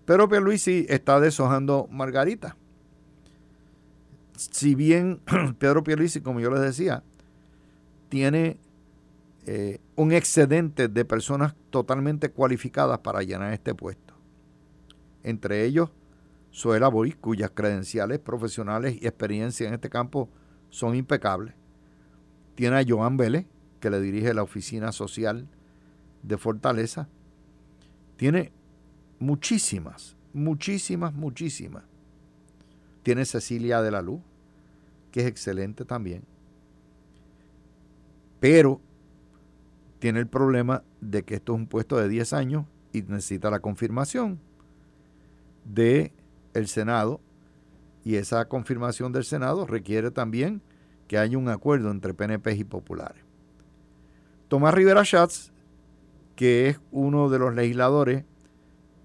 Pero 0.04 0.28
Pierluisi 0.28 0.86
está 0.88 1.18
deshojando 1.20 1.88
Margarita. 1.90 2.56
Si 4.36 4.74
bien 4.74 5.20
Pedro 5.58 5.82
Pierluisi, 5.84 6.20
como 6.20 6.40
yo 6.40 6.50
les 6.50 6.60
decía, 6.60 7.02
tiene 8.08 8.58
eh, 9.46 9.80
un 9.94 10.12
excedente 10.12 10.88
de 10.88 11.04
personas 11.04 11.54
totalmente 11.70 12.30
cualificadas 12.30 12.98
para 13.00 13.22
llenar 13.22 13.52
este 13.52 13.74
puesto 13.74 14.06
entre 15.26 15.64
ellos 15.64 15.90
Suela 16.52 16.88
Boy, 16.88 17.12
cuyas 17.12 17.50
credenciales 17.52 18.20
profesionales 18.20 18.96
y 19.02 19.06
experiencia 19.06 19.68
en 19.68 19.74
este 19.74 19.90
campo 19.90 20.30
son 20.70 20.94
impecables. 20.94 21.52
Tiene 22.54 22.76
a 22.78 22.84
Joan 22.86 23.18
Vélez, 23.18 23.44
que 23.80 23.90
le 23.90 24.00
dirige 24.00 24.32
la 24.32 24.44
Oficina 24.44 24.92
Social 24.92 25.46
de 26.22 26.38
Fortaleza. 26.38 27.08
Tiene 28.16 28.52
muchísimas, 29.18 30.16
muchísimas, 30.32 31.12
muchísimas. 31.12 31.82
Tiene 33.06 33.24
Cecilia 33.24 33.82
de 33.82 33.92
la 33.92 34.02
Luz, 34.02 34.20
que 35.12 35.20
es 35.20 35.26
excelente 35.26 35.84
también. 35.84 36.24
Pero 38.40 38.80
tiene 40.00 40.18
el 40.18 40.26
problema 40.26 40.82
de 41.00 41.22
que 41.22 41.36
esto 41.36 41.52
es 41.52 41.60
un 41.60 41.68
puesto 41.68 41.98
de 41.98 42.08
10 42.08 42.32
años 42.32 42.64
y 42.92 43.02
necesita 43.02 43.48
la 43.48 43.60
confirmación 43.60 44.40
de 45.64 46.10
el 46.52 46.66
Senado 46.66 47.20
y 48.04 48.16
esa 48.16 48.46
confirmación 48.46 49.12
del 49.12 49.22
Senado 49.22 49.68
requiere 49.68 50.10
también 50.10 50.60
que 51.06 51.16
haya 51.16 51.38
un 51.38 51.48
acuerdo 51.48 51.92
entre 51.92 52.12
PNP 52.12 52.54
y 52.54 52.64
populares. 52.64 53.22
Tomás 54.48 54.74
Rivera 54.74 55.04
Schatz, 55.04 55.52
que 56.34 56.70
es 56.70 56.80
uno 56.90 57.30
de 57.30 57.38
los 57.38 57.54
legisladores 57.54 58.24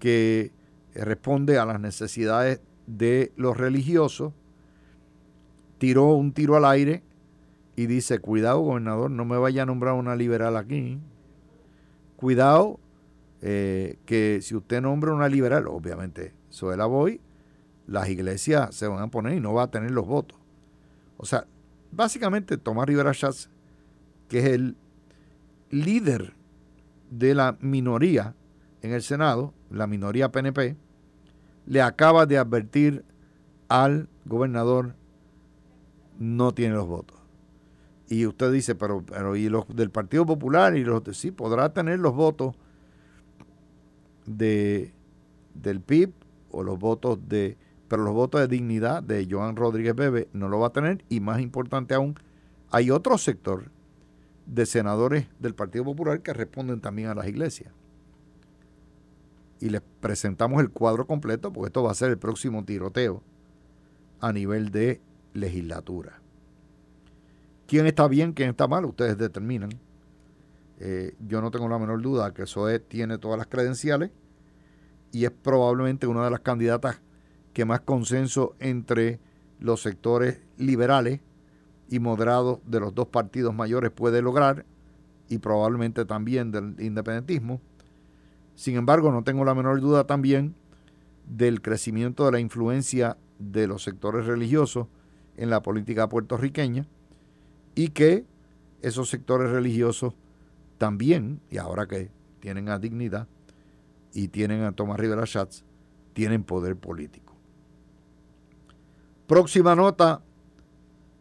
que 0.00 0.50
responde 0.92 1.56
a 1.58 1.64
las 1.64 1.78
necesidades 1.78 2.58
de 2.86 3.32
los 3.36 3.56
religiosos, 3.56 4.32
tiró 5.78 6.06
un 6.12 6.32
tiro 6.32 6.56
al 6.56 6.64
aire 6.64 7.02
y 7.76 7.86
dice, 7.86 8.18
cuidado 8.18 8.60
gobernador, 8.60 9.10
no 9.10 9.24
me 9.24 9.38
vaya 9.38 9.62
a 9.62 9.66
nombrar 9.66 9.94
una 9.94 10.14
liberal 10.14 10.56
aquí. 10.56 10.98
Cuidado 12.16 12.78
eh, 13.40 13.96
que 14.06 14.40
si 14.42 14.54
usted 14.54 14.80
nombra 14.80 15.12
una 15.12 15.28
liberal, 15.28 15.66
obviamente, 15.66 16.32
la 16.76 16.86
voy, 16.86 17.20
las 17.86 18.08
iglesias 18.08 18.74
se 18.74 18.86
van 18.86 19.02
a 19.02 19.08
poner 19.08 19.34
y 19.34 19.40
no 19.40 19.54
va 19.54 19.64
a 19.64 19.70
tener 19.70 19.90
los 19.90 20.06
votos. 20.06 20.38
O 21.16 21.26
sea, 21.26 21.46
básicamente 21.90 22.56
Tomás 22.56 22.86
Rivera 22.86 23.12
Schatz, 23.12 23.48
que 24.28 24.38
es 24.38 24.44
el 24.46 24.76
líder 25.70 26.34
de 27.10 27.34
la 27.34 27.56
minoría 27.60 28.34
en 28.82 28.92
el 28.92 29.02
Senado, 29.02 29.52
la 29.70 29.86
minoría 29.86 30.30
PNP, 30.30 30.76
le 31.66 31.82
acaba 31.82 32.26
de 32.26 32.38
advertir 32.38 33.04
al 33.68 34.08
gobernador 34.24 34.94
no 36.18 36.52
tiene 36.52 36.74
los 36.74 36.86
votos. 36.86 37.18
Y 38.08 38.26
usted 38.26 38.52
dice, 38.52 38.74
pero, 38.74 39.02
pero 39.06 39.36
y 39.36 39.48
los 39.48 39.64
del 39.74 39.90
Partido 39.90 40.26
Popular 40.26 40.76
y 40.76 40.84
los 40.84 41.02
sí, 41.16 41.30
podrá 41.30 41.72
tener 41.72 41.98
los 41.98 42.14
votos 42.14 42.54
de, 44.26 44.92
del 45.54 45.80
PIB 45.80 46.12
o 46.50 46.62
los 46.62 46.78
votos 46.78 47.18
de, 47.28 47.56
pero 47.88 48.04
los 48.04 48.14
votos 48.14 48.40
de 48.42 48.48
dignidad 48.48 49.02
de 49.02 49.26
Joan 49.30 49.56
Rodríguez 49.56 49.94
Bebe 49.94 50.28
no 50.32 50.48
lo 50.48 50.60
va 50.60 50.68
a 50.68 50.72
tener 50.72 51.04
y 51.08 51.20
más 51.20 51.40
importante 51.40 51.94
aún, 51.94 52.18
hay 52.70 52.90
otro 52.90 53.16
sector 53.18 53.64
de 54.46 54.66
senadores 54.66 55.26
del 55.38 55.54
Partido 55.54 55.84
Popular 55.84 56.20
que 56.20 56.32
responden 56.32 56.80
también 56.80 57.08
a 57.08 57.14
las 57.14 57.26
iglesias. 57.26 57.72
Y 59.62 59.70
les 59.70 59.80
presentamos 60.00 60.60
el 60.60 60.70
cuadro 60.70 61.06
completo 61.06 61.52
porque 61.52 61.68
esto 61.68 61.84
va 61.84 61.92
a 61.92 61.94
ser 61.94 62.10
el 62.10 62.18
próximo 62.18 62.64
tiroteo 62.64 63.22
a 64.18 64.32
nivel 64.32 64.72
de 64.72 65.00
legislatura. 65.34 66.20
¿Quién 67.68 67.86
está 67.86 68.08
bien, 68.08 68.32
quién 68.32 68.50
está 68.50 68.66
mal? 68.66 68.84
Ustedes 68.84 69.16
determinan. 69.16 69.70
Eh, 70.80 71.14
yo 71.28 71.40
no 71.40 71.52
tengo 71.52 71.68
la 71.68 71.78
menor 71.78 72.02
duda 72.02 72.34
que 72.34 72.44
SOE 72.44 72.80
tiene 72.80 73.18
todas 73.18 73.38
las 73.38 73.46
credenciales 73.46 74.10
y 75.12 75.26
es 75.26 75.30
probablemente 75.30 76.08
una 76.08 76.24
de 76.24 76.32
las 76.32 76.40
candidatas 76.40 77.00
que 77.52 77.64
más 77.64 77.82
consenso 77.82 78.56
entre 78.58 79.20
los 79.60 79.80
sectores 79.80 80.40
liberales 80.58 81.20
y 81.88 82.00
moderados 82.00 82.58
de 82.66 82.80
los 82.80 82.96
dos 82.96 83.06
partidos 83.06 83.54
mayores 83.54 83.92
puede 83.92 84.22
lograr 84.22 84.64
y 85.28 85.38
probablemente 85.38 86.04
también 86.04 86.50
del 86.50 86.74
independentismo. 86.80 87.60
Sin 88.54 88.76
embargo, 88.76 89.10
no 89.10 89.24
tengo 89.24 89.44
la 89.44 89.54
menor 89.54 89.80
duda 89.80 90.04
también 90.04 90.54
del 91.26 91.62
crecimiento 91.62 92.24
de 92.26 92.32
la 92.32 92.40
influencia 92.40 93.16
de 93.38 93.66
los 93.66 93.82
sectores 93.82 94.26
religiosos 94.26 94.86
en 95.36 95.50
la 95.50 95.62
política 95.62 96.08
puertorriqueña 96.08 96.86
y 97.74 97.88
que 97.88 98.24
esos 98.82 99.08
sectores 99.08 99.50
religiosos 99.50 100.14
también, 100.78 101.40
y 101.50 101.58
ahora 101.58 101.86
que 101.86 102.10
tienen 102.40 102.68
a 102.68 102.78
dignidad 102.78 103.28
y 104.12 104.28
tienen 104.28 104.62
a 104.62 104.72
Tomás 104.72 104.98
Rivera 104.98 105.24
Schatz, 105.24 105.64
tienen 106.12 106.42
poder 106.42 106.76
político. 106.76 107.32
Próxima 109.26 109.74
nota, 109.74 110.20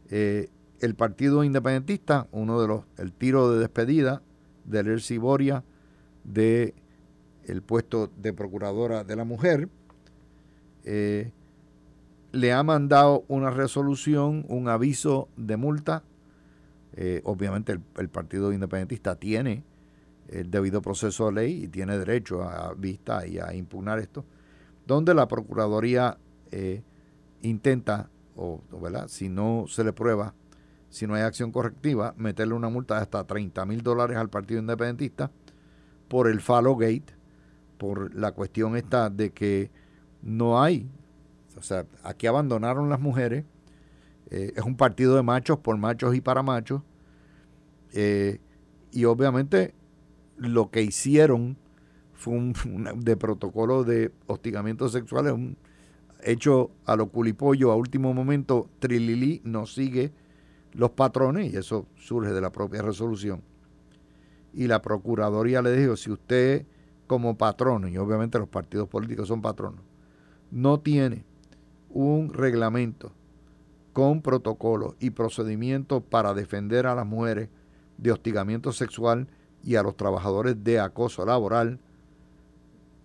eh, 0.10 0.50
el 0.82 0.96
Partido 0.96 1.44
Independentista, 1.44 2.28
uno 2.32 2.60
de 2.60 2.68
los, 2.68 2.84
el 2.98 3.14
tiro 3.14 3.52
de 3.52 3.60
despedida 3.60 4.22
de 4.66 4.80
Elsie 4.80 5.20
Boria 5.20 5.64
de 6.24 6.74
el 7.52 7.62
puesto 7.62 8.10
de 8.16 8.32
Procuradora 8.32 9.04
de 9.04 9.16
la 9.18 9.26
Mujer, 9.26 9.68
eh, 10.86 11.32
le 12.32 12.54
ha 12.54 12.64
mandado 12.64 13.26
una 13.28 13.50
resolución, 13.50 14.46
un 14.48 14.70
aviso 14.70 15.28
de 15.36 15.58
multa. 15.58 16.02
Eh, 16.96 17.22
obviamente 17.26 17.78
el, 17.98 18.10
Partido 18.10 18.54
Independentista 18.54 19.16
tiene 19.16 19.64
el 20.30 20.50
debido 20.50 20.82
proceso 20.82 21.26
de 21.26 21.34
ley 21.34 21.64
y 21.66 21.68
tiene 21.68 21.98
derecho 21.98 22.42
a 22.42 22.74
vista 22.74 23.28
y 23.28 23.38
a 23.40 23.54
impugnar 23.54 24.00
esto, 24.00 24.24
donde 24.88 25.14
la 25.14 25.28
Procuraduría 25.28 26.18
eh, 26.52 26.82
intenta, 27.42 28.10
o 28.38 28.62
si 29.08 29.28
no 29.28 29.66
se 29.68 29.84
le 29.84 29.92
prueba, 29.92 30.34
si 30.90 31.06
no 31.06 31.16
hay 31.16 31.24
acción 31.24 31.52
correctiva, 31.52 32.14
meterle 32.16 32.54
una 32.54 32.70
multa 32.70 32.96
de 32.96 33.02
hasta 33.02 33.26
30 33.26 33.66
mil 33.66 33.84
dólares 33.84 34.16
al 34.16 34.30
Partido 34.30 34.62
Independentista 34.62 35.32
por 36.08 36.30
el 36.30 36.40
Fallow 36.40 36.78
Gate, 36.78 37.21
por 37.82 38.14
la 38.14 38.32
cuestión 38.34 38.78
esta 38.78 39.10
de 39.10 39.32
que 39.32 39.72
no 40.22 40.62
hay, 40.62 40.88
o 41.58 41.64
sea, 41.64 41.88
aquí 42.04 42.28
abandonaron 42.28 42.90
las 42.90 43.00
mujeres, 43.00 43.44
eh, 44.30 44.54
es 44.56 44.64
un 44.64 44.78
partido 44.78 45.16
de 45.16 45.24
machos 45.24 45.58
por 45.58 45.76
machos 45.78 46.14
y 46.14 46.22
para 46.22 46.44
machos. 46.44 46.84
Eh, 47.94 48.40
y 48.92 49.06
obviamente 49.06 49.74
lo 50.38 50.70
que 50.70 50.84
hicieron 50.84 51.58
fue 52.14 52.36
un, 52.36 52.54
de 52.98 53.18
protocolo 53.18 53.84
de 53.84 54.12
hostigamiento 54.28 54.88
sexual, 54.88 55.32
un 55.32 55.58
hecho 56.24 56.70
a 56.86 56.96
lo 56.96 57.08
culipollo 57.08 57.72
a 57.72 57.76
último 57.76 58.14
momento. 58.14 58.70
Trilili 58.78 59.42
no 59.44 59.66
sigue 59.66 60.12
los 60.74 60.92
patrones 60.92 61.52
y 61.52 61.58
eso 61.58 61.88
surge 61.96 62.32
de 62.32 62.42
la 62.42 62.52
propia 62.52 62.84
resolución. 62.84 63.42
Y 64.54 64.68
la 64.68 64.84
Procuraduría 64.84 65.64
le 65.64 65.76
dijo, 65.76 65.98
si 65.98 66.12
usted 66.12 66.68
como 67.12 67.36
patrono, 67.36 67.90
y 67.90 67.98
obviamente 67.98 68.40
los 68.40 68.48
partidos 68.48 68.88
políticos 68.88 69.28
son 69.28 69.42
patronos, 69.42 69.82
no 70.50 70.80
tiene 70.80 71.26
un 71.90 72.34
reglamento 72.34 73.12
con 73.92 74.22
protocolos 74.22 74.96
y 75.02 75.10
procedimientos 75.10 76.02
para 76.04 76.34
defender 76.34 76.88
a 76.88 76.96
las 76.96 77.06
mujeres 77.06 77.50
de 77.98 78.14
hostigamiento 78.14 78.72
sexual 78.72 79.28
y 79.62 79.76
a 79.76 79.84
los 79.84 79.98
trabajadores 79.98 80.64
de 80.64 80.80
acoso 80.80 81.26
laboral 81.26 81.80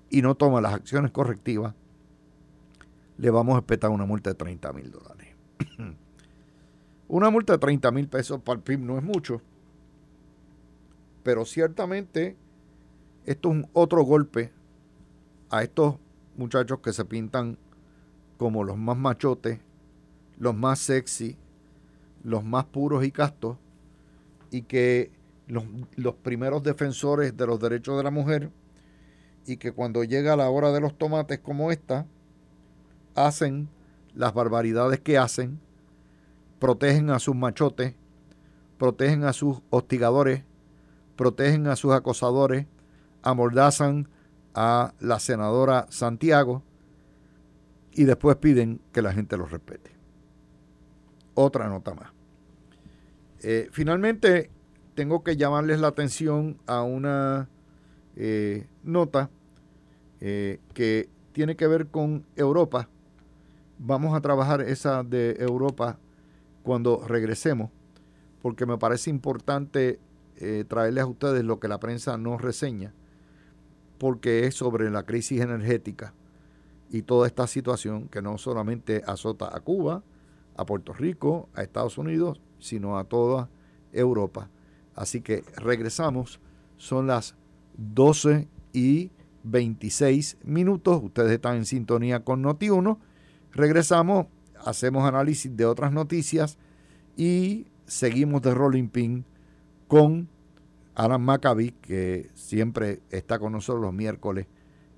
y 0.08 0.22
no 0.22 0.36
toma 0.36 0.60
las 0.60 0.74
acciones 0.74 1.10
correctivas, 1.10 1.74
le 3.18 3.30
vamos 3.30 3.56
a 3.56 3.58
espetar 3.58 3.90
una 3.90 4.06
multa 4.06 4.30
de 4.30 4.34
30 4.36 4.72
mil 4.72 4.92
dólares. 4.92 5.34
una 7.08 7.28
multa 7.30 7.54
de 7.54 7.58
30 7.58 7.90
mil 7.90 8.06
pesos 8.06 8.40
para 8.40 8.58
el 8.58 8.62
PIB 8.62 8.78
no 8.78 8.98
es 8.98 9.02
mucho, 9.02 9.42
pero 11.24 11.44
ciertamente 11.44 12.36
esto 13.26 13.50
es 13.50 13.54
un 13.56 13.68
otro 13.72 14.02
golpe 14.02 14.50
a 15.50 15.62
estos 15.62 15.96
muchachos 16.36 16.80
que 16.80 16.92
se 16.92 17.04
pintan 17.04 17.58
como 18.38 18.64
los 18.64 18.76
más 18.76 18.96
machotes 18.96 19.60
los 20.38 20.54
más 20.54 20.78
sexy, 20.78 21.36
los 22.22 22.44
más 22.44 22.64
puros 22.64 23.04
y 23.04 23.10
castos, 23.10 23.56
y 24.50 24.62
que 24.62 25.10
los, 25.48 25.64
los, 25.96 26.14
primeros 26.14 26.62
defensores 26.62 27.36
de 27.36 27.46
los 27.46 27.60
derechos 27.60 27.96
de 27.96 28.02
la 28.02 28.10
mujer, 28.10 28.50
y 29.46 29.56
que 29.56 29.72
cuando 29.72 30.04
llega 30.04 30.36
la 30.36 30.50
hora 30.50 30.72
de 30.72 30.80
los 30.80 30.96
tomates 30.96 31.38
como 31.38 31.70
esta, 31.70 32.06
hacen 33.14 33.68
las 34.14 34.34
barbaridades 34.34 35.00
que 35.00 35.18
hacen, 35.18 35.58
protegen 36.58 37.10
a 37.10 37.18
sus 37.18 37.34
machotes, 37.34 37.94
protegen 38.78 39.24
a 39.24 39.32
sus 39.32 39.58
hostigadores, 39.70 40.42
protegen 41.16 41.66
a 41.66 41.76
sus 41.76 41.92
acosadores, 41.92 42.66
amordazan 43.26 44.08
a 44.54 44.94
la 45.00 45.18
senadora 45.18 45.86
Santiago 45.90 46.62
y 47.92 48.04
después 48.04 48.36
piden 48.36 48.80
que 48.92 49.02
la 49.02 49.12
gente 49.12 49.36
los 49.36 49.50
respete 49.50 49.96
otra 51.36 51.68
nota 51.68 51.94
más. 51.94 52.10
Eh, 53.42 53.68
finalmente, 53.70 54.50
tengo 54.94 55.22
que 55.22 55.36
llamarles 55.36 55.78
la 55.78 55.88
atención 55.88 56.56
a 56.66 56.82
una 56.82 57.48
eh, 58.16 58.66
nota 58.82 59.30
eh, 60.20 60.58
que 60.74 61.08
tiene 61.32 61.54
que 61.54 61.66
ver 61.66 61.86
con 61.88 62.24
Europa. 62.34 62.88
Vamos 63.78 64.16
a 64.16 64.20
trabajar 64.22 64.62
esa 64.62 65.04
de 65.04 65.36
Europa 65.38 65.98
cuando 66.62 67.04
regresemos, 67.06 67.70
porque 68.42 68.66
me 68.66 68.78
parece 68.78 69.10
importante 69.10 70.00
traerles 70.68 71.02
a 71.02 71.06
ustedes 71.06 71.44
lo 71.44 71.58
que 71.60 71.68
la 71.68 71.80
prensa 71.80 72.18
no 72.18 72.36
reseña, 72.36 72.92
porque 73.98 74.46
es 74.46 74.54
sobre 74.54 74.90
la 74.90 75.04
crisis 75.04 75.40
energética 75.40 76.14
y 76.90 77.02
toda 77.02 77.26
esta 77.26 77.46
situación 77.46 78.08
que 78.08 78.22
no 78.22 78.38
solamente 78.38 79.02
azota 79.06 79.54
a 79.54 79.60
Cuba, 79.60 80.02
a 80.56 80.64
Puerto 80.64 80.92
Rico, 80.92 81.48
a 81.54 81.62
Estados 81.62 81.98
Unidos, 81.98 82.40
sino 82.58 82.98
a 82.98 83.04
toda 83.04 83.48
Europa. 83.92 84.48
Así 84.94 85.20
que 85.20 85.44
regresamos, 85.56 86.40
son 86.76 87.06
las 87.06 87.34
12 87.76 88.48
y 88.72 89.10
26 89.44 90.38
minutos. 90.44 91.00
Ustedes 91.02 91.32
están 91.32 91.56
en 91.56 91.66
sintonía 91.66 92.24
con 92.24 92.42
Noti1. 92.42 92.98
Regresamos, 93.52 94.26
hacemos 94.64 95.04
análisis 95.04 95.54
de 95.56 95.66
otras 95.66 95.92
noticias 95.92 96.58
y 97.16 97.66
seguimos 97.86 98.42
de 98.42 98.54
Rolling 98.54 98.88
Pin 98.88 99.24
con 99.88 100.28
Alan 100.96 101.22
Maccabi, 101.22 101.72
que 101.82 102.30
siempre 102.34 103.00
está 103.10 103.38
con 103.38 103.52
nosotros 103.52 103.82
los 103.82 103.92
miércoles 103.92 104.46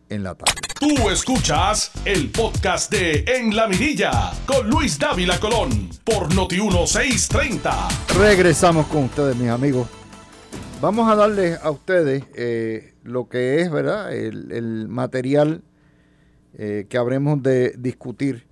en 0.08 0.22
la 0.22 0.37
tarde. 0.37 0.52
Tú 0.78 1.11
escuchas 1.11 1.90
el 2.04 2.30
podcast 2.30 2.90
de 2.92 3.24
En 3.26 3.54
la 3.54 3.66
Mirilla 3.66 4.30
con 4.46 4.70
Luis 4.70 4.96
Dávila 4.96 5.40
Colón 5.40 5.90
por 6.04 6.32
Noti 6.32 6.61
1630. 6.61 7.88
Regresamos 8.16 8.87
con 8.87 9.04
ustedes, 9.04 9.37
mis 9.37 9.48
amigos. 9.48 9.88
Vamos 10.80 11.11
a 11.11 11.16
darles 11.16 11.58
a 11.61 11.70
ustedes 11.72 12.22
eh, 12.37 12.94
lo 13.02 13.28
que 13.28 13.61
es, 13.61 13.70
¿verdad? 13.70 14.14
El, 14.14 14.87
material 14.88 15.64
eh, 16.54 16.87
que 16.88 16.96
habremos 16.96 17.42
de 17.42 17.74
discutir. 17.76 18.46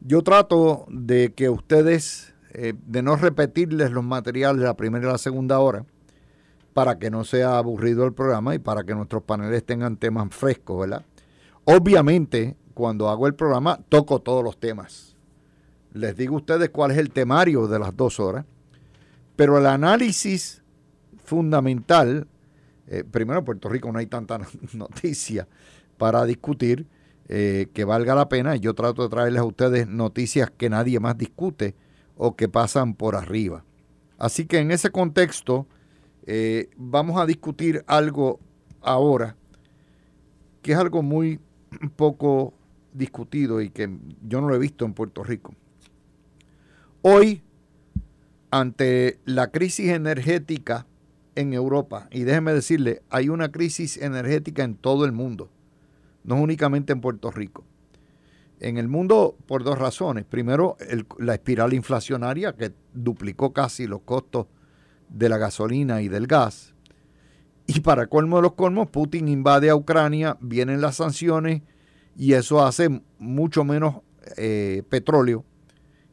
Yo 0.00 0.22
trato 0.22 0.86
de 0.88 1.34
que 1.34 1.50
ustedes, 1.50 2.32
eh, 2.54 2.74
de 2.86 3.02
no 3.02 3.16
repetirles 3.16 3.90
los 3.90 4.04
materiales 4.04 4.60
de 4.60 4.66
la 4.66 4.76
primera 4.76 5.08
y 5.08 5.10
la 5.10 5.18
segunda 5.18 5.58
hora, 5.58 5.84
para 6.76 6.98
que 6.98 7.10
no 7.10 7.24
sea 7.24 7.56
aburrido 7.56 8.04
el 8.04 8.12
programa 8.12 8.54
y 8.54 8.58
para 8.58 8.84
que 8.84 8.94
nuestros 8.94 9.22
paneles 9.22 9.64
tengan 9.64 9.96
temas 9.96 10.28
frescos, 10.28 10.80
¿verdad? 10.80 11.06
Obviamente, 11.64 12.54
cuando 12.74 13.08
hago 13.08 13.26
el 13.26 13.34
programa, 13.34 13.80
toco 13.88 14.20
todos 14.20 14.44
los 14.44 14.60
temas. 14.60 15.16
Les 15.94 16.14
digo 16.14 16.34
a 16.34 16.36
ustedes 16.36 16.68
cuál 16.68 16.90
es 16.90 16.98
el 16.98 17.08
temario 17.08 17.66
de 17.66 17.78
las 17.78 17.96
dos 17.96 18.20
horas, 18.20 18.44
pero 19.36 19.56
el 19.56 19.64
análisis 19.64 20.62
fundamental, 21.24 22.26
eh, 22.88 23.04
primero 23.10 23.38
en 23.38 23.46
Puerto 23.46 23.70
Rico 23.70 23.90
no 23.90 23.98
hay 23.98 24.06
tanta 24.06 24.38
noticia 24.74 25.48
para 25.96 26.26
discutir 26.26 26.86
eh, 27.30 27.68
que 27.72 27.86
valga 27.86 28.14
la 28.14 28.28
pena. 28.28 28.54
Yo 28.54 28.74
trato 28.74 29.02
de 29.02 29.08
traerles 29.08 29.40
a 29.40 29.44
ustedes 29.44 29.88
noticias 29.88 30.52
que 30.54 30.68
nadie 30.68 31.00
más 31.00 31.16
discute 31.16 31.74
o 32.18 32.36
que 32.36 32.50
pasan 32.50 32.92
por 32.92 33.16
arriba. 33.16 33.64
Así 34.18 34.44
que 34.44 34.58
en 34.58 34.72
ese 34.72 34.90
contexto, 34.90 35.66
eh, 36.26 36.68
vamos 36.76 37.20
a 37.20 37.26
discutir 37.26 37.84
algo 37.86 38.40
ahora 38.82 39.36
que 40.66 40.72
es 40.72 40.78
algo 40.78 41.00
muy 41.00 41.38
poco 41.94 42.52
discutido 42.92 43.60
y 43.60 43.70
que 43.70 43.88
yo 44.26 44.40
no 44.40 44.48
lo 44.48 44.56
he 44.56 44.58
visto 44.58 44.84
en 44.84 44.94
Puerto 44.94 45.22
Rico. 45.22 45.54
Hoy, 47.02 47.40
ante 48.50 49.20
la 49.24 49.52
crisis 49.52 49.90
energética 49.90 50.84
en 51.36 51.52
Europa, 51.52 52.08
y 52.10 52.24
déjeme 52.24 52.52
decirle, 52.52 53.02
hay 53.10 53.28
una 53.28 53.52
crisis 53.52 53.96
energética 53.96 54.64
en 54.64 54.74
todo 54.74 55.04
el 55.04 55.12
mundo, 55.12 55.50
no 56.24 56.34
únicamente 56.34 56.92
en 56.92 57.00
Puerto 57.00 57.30
Rico. 57.30 57.62
En 58.58 58.76
el 58.76 58.88
mundo 58.88 59.36
por 59.46 59.62
dos 59.62 59.78
razones. 59.78 60.24
Primero, 60.24 60.76
la 61.18 61.34
espiral 61.34 61.74
inflacionaria 61.74 62.54
que 62.54 62.72
duplicó 62.92 63.52
casi 63.52 63.86
los 63.86 64.00
costos 64.00 64.46
de 65.08 65.28
la 65.28 65.38
gasolina 65.38 66.02
y 66.02 66.08
del 66.08 66.26
gas. 66.26 66.74
Y 67.66 67.80
para 67.80 68.06
colmo 68.06 68.36
de 68.36 68.42
los 68.42 68.52
colmos, 68.52 68.88
Putin 68.88 69.28
invade 69.28 69.70
a 69.70 69.76
Ucrania, 69.76 70.36
vienen 70.40 70.80
las 70.80 70.96
sanciones 70.96 71.62
y 72.16 72.34
eso 72.34 72.64
hace 72.64 73.02
mucho 73.18 73.64
menos 73.64 73.96
eh, 74.36 74.82
petróleo 74.88 75.44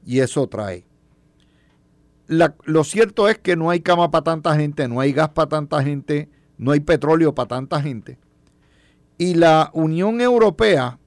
y 0.06 0.20
eso 0.20 0.48
trae. 0.48 0.86
lo 2.28 2.84
cierto 2.84 3.30
es 3.30 3.38
que 3.38 3.56
no 3.56 3.70
hay 3.70 3.82
cama 3.82 4.10
para 4.10 4.24
tanta 4.24 4.56
gente, 4.56 4.88
no 4.88 5.00
hay 5.00 5.14
gas 5.14 5.30
para 5.30 5.50
tanta 5.50 5.84
gente, 5.84 6.30
no 6.58 6.72
hay 6.72 6.80
petróleo 6.80 7.36
para 7.36 7.48
tanta 7.48 7.82
gente. 7.82 8.18
Y 9.18 9.36
la 9.36 9.70
Unión 9.74 10.22
Europea 10.22 10.98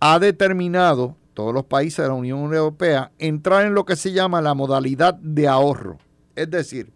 ha 0.00 0.18
determinado, 0.18 1.16
todos 1.34 1.54
los 1.54 1.64
países 1.64 1.98
de 1.98 2.08
la 2.08 2.14
Unión 2.14 2.52
Europea, 2.52 3.12
entrar 3.18 3.66
en 3.66 3.74
lo 3.74 3.84
que 3.84 3.96
se 3.96 4.12
llama 4.12 4.42
la 4.42 4.54
modalidad 4.54 5.14
de 5.14 5.46
ahorro. 5.46 5.98
Es 6.34 6.50
decir, 6.50 6.92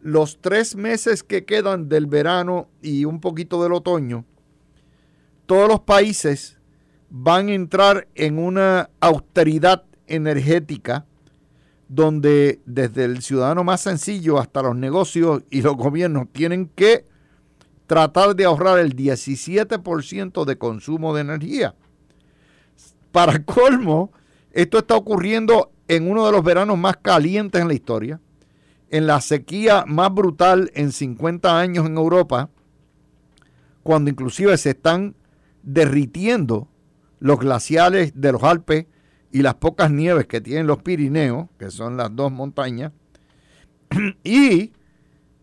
los 0.00 0.38
tres 0.40 0.76
meses 0.76 1.22
que 1.22 1.44
quedan 1.44 1.88
del 1.88 2.06
verano 2.06 2.68
y 2.82 3.04
un 3.04 3.20
poquito 3.20 3.62
del 3.62 3.72
otoño, 3.72 4.24
todos 5.46 5.68
los 5.68 5.80
países 5.80 6.58
van 7.10 7.48
a 7.48 7.54
entrar 7.54 8.06
en 8.14 8.38
una 8.38 8.90
austeridad 9.00 9.84
energética 10.06 11.06
donde 11.88 12.60
desde 12.66 13.04
el 13.04 13.22
ciudadano 13.22 13.64
más 13.64 13.80
sencillo 13.80 14.38
hasta 14.38 14.62
los 14.62 14.76
negocios 14.76 15.42
y 15.50 15.62
los 15.62 15.74
gobiernos 15.76 16.28
tienen 16.32 16.66
que 16.74 17.06
tratar 17.86 18.36
de 18.36 18.44
ahorrar 18.44 18.78
el 18.78 18.94
17% 18.94 20.44
de 20.44 20.58
consumo 20.58 21.14
de 21.14 21.22
energía. 21.22 21.74
Para 23.10 23.42
colmo, 23.44 24.12
esto 24.52 24.78
está 24.78 24.96
ocurriendo 24.96 25.70
en 25.88 26.10
uno 26.10 26.26
de 26.26 26.32
los 26.32 26.44
veranos 26.44 26.76
más 26.76 26.98
calientes 26.98 27.60
en 27.60 27.68
la 27.68 27.74
historia 27.74 28.20
en 28.90 29.06
la 29.06 29.20
sequía 29.20 29.84
más 29.86 30.12
brutal 30.12 30.70
en 30.74 30.92
50 30.92 31.58
años 31.58 31.86
en 31.86 31.96
Europa, 31.96 32.48
cuando 33.82 34.10
inclusive 34.10 34.56
se 34.56 34.70
están 34.70 35.14
derritiendo 35.62 36.68
los 37.20 37.38
glaciales 37.38 38.12
de 38.14 38.32
los 38.32 38.42
Alpes 38.42 38.86
y 39.30 39.42
las 39.42 39.54
pocas 39.54 39.90
nieves 39.90 40.26
que 40.26 40.40
tienen 40.40 40.66
los 40.66 40.82
Pirineos, 40.82 41.48
que 41.58 41.70
son 41.70 41.96
las 41.96 42.14
dos 42.14 42.32
montañas, 42.32 42.92
y 44.24 44.72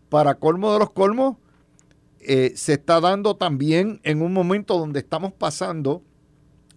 para 0.08 0.36
colmo 0.36 0.72
de 0.72 0.78
los 0.78 0.90
colmos, 0.90 1.36
eh, 2.20 2.52
se 2.56 2.74
está 2.74 3.00
dando 3.00 3.36
también 3.36 4.00
en 4.02 4.22
un 4.22 4.32
momento 4.32 4.78
donde 4.78 4.98
estamos 4.98 5.32
pasando 5.32 6.02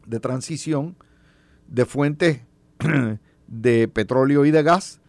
de 0.06 0.20
transición 0.20 0.96
de 1.68 1.86
fuentes 1.86 2.42
de 3.48 3.88
petróleo 3.88 4.46
y 4.46 4.52
de 4.52 4.62
gas 4.62 5.00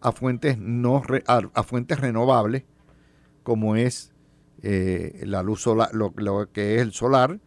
a 0.00 0.12
fuentes, 0.12 0.58
no, 0.58 1.02
a, 1.26 1.62
fuentes 1.62 2.00
renovables, 2.00 2.64
como 3.42 3.76
es 3.76 4.12
eh, 4.62 5.22
la 5.24 5.42
luz 5.42 5.62
solar, 5.62 5.90
lo, 5.92 6.12
que 6.52 6.76
es 6.76 6.82
el 6.82 6.92
solar 6.92 7.40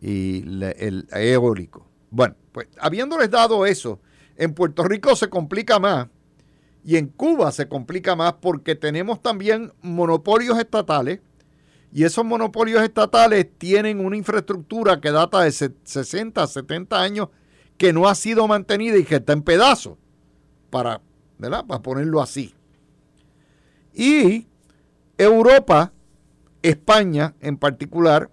y 0.00 0.42
el 0.42 1.08
eólico. 1.12 1.86
Bueno, 2.10 2.34
pues 2.52 2.68
habiéndoles 2.78 3.30
dado 3.30 3.66
eso, 3.66 4.00
en 4.36 4.54
Puerto 4.54 4.84
Rico 4.84 5.16
se 5.16 5.28
complica 5.28 5.78
más 5.78 6.08
y 6.84 6.96
en 6.96 7.08
Cuba 7.08 7.50
se 7.50 7.68
complica 7.68 8.14
más 8.14 8.34
porque 8.34 8.74
tenemos 8.74 9.20
también 9.20 9.72
monopolios 9.82 10.58
estatales 10.58 11.20
y 11.92 12.04
esos 12.04 12.24
monopolios 12.24 12.82
estatales 12.82 13.48
tienen 13.58 14.04
una 14.04 14.16
infraestructura 14.16 15.00
que 15.00 15.10
data 15.10 15.40
de 15.40 15.50
60, 15.50 16.46
70 16.46 17.00
años 17.00 17.28
que 17.76 17.92
no 17.92 18.08
ha 18.08 18.14
sido 18.14 18.46
mantenida 18.46 18.96
y 18.96 19.04
que 19.04 19.16
está 19.16 19.32
en 19.32 19.42
pedazos 19.42 19.98
para 20.70 21.00
Para 21.38 21.62
ponerlo 21.62 22.20
así. 22.20 22.54
Y 23.92 24.46
Europa, 25.18 25.92
España 26.62 27.34
en 27.40 27.56
particular, 27.56 28.30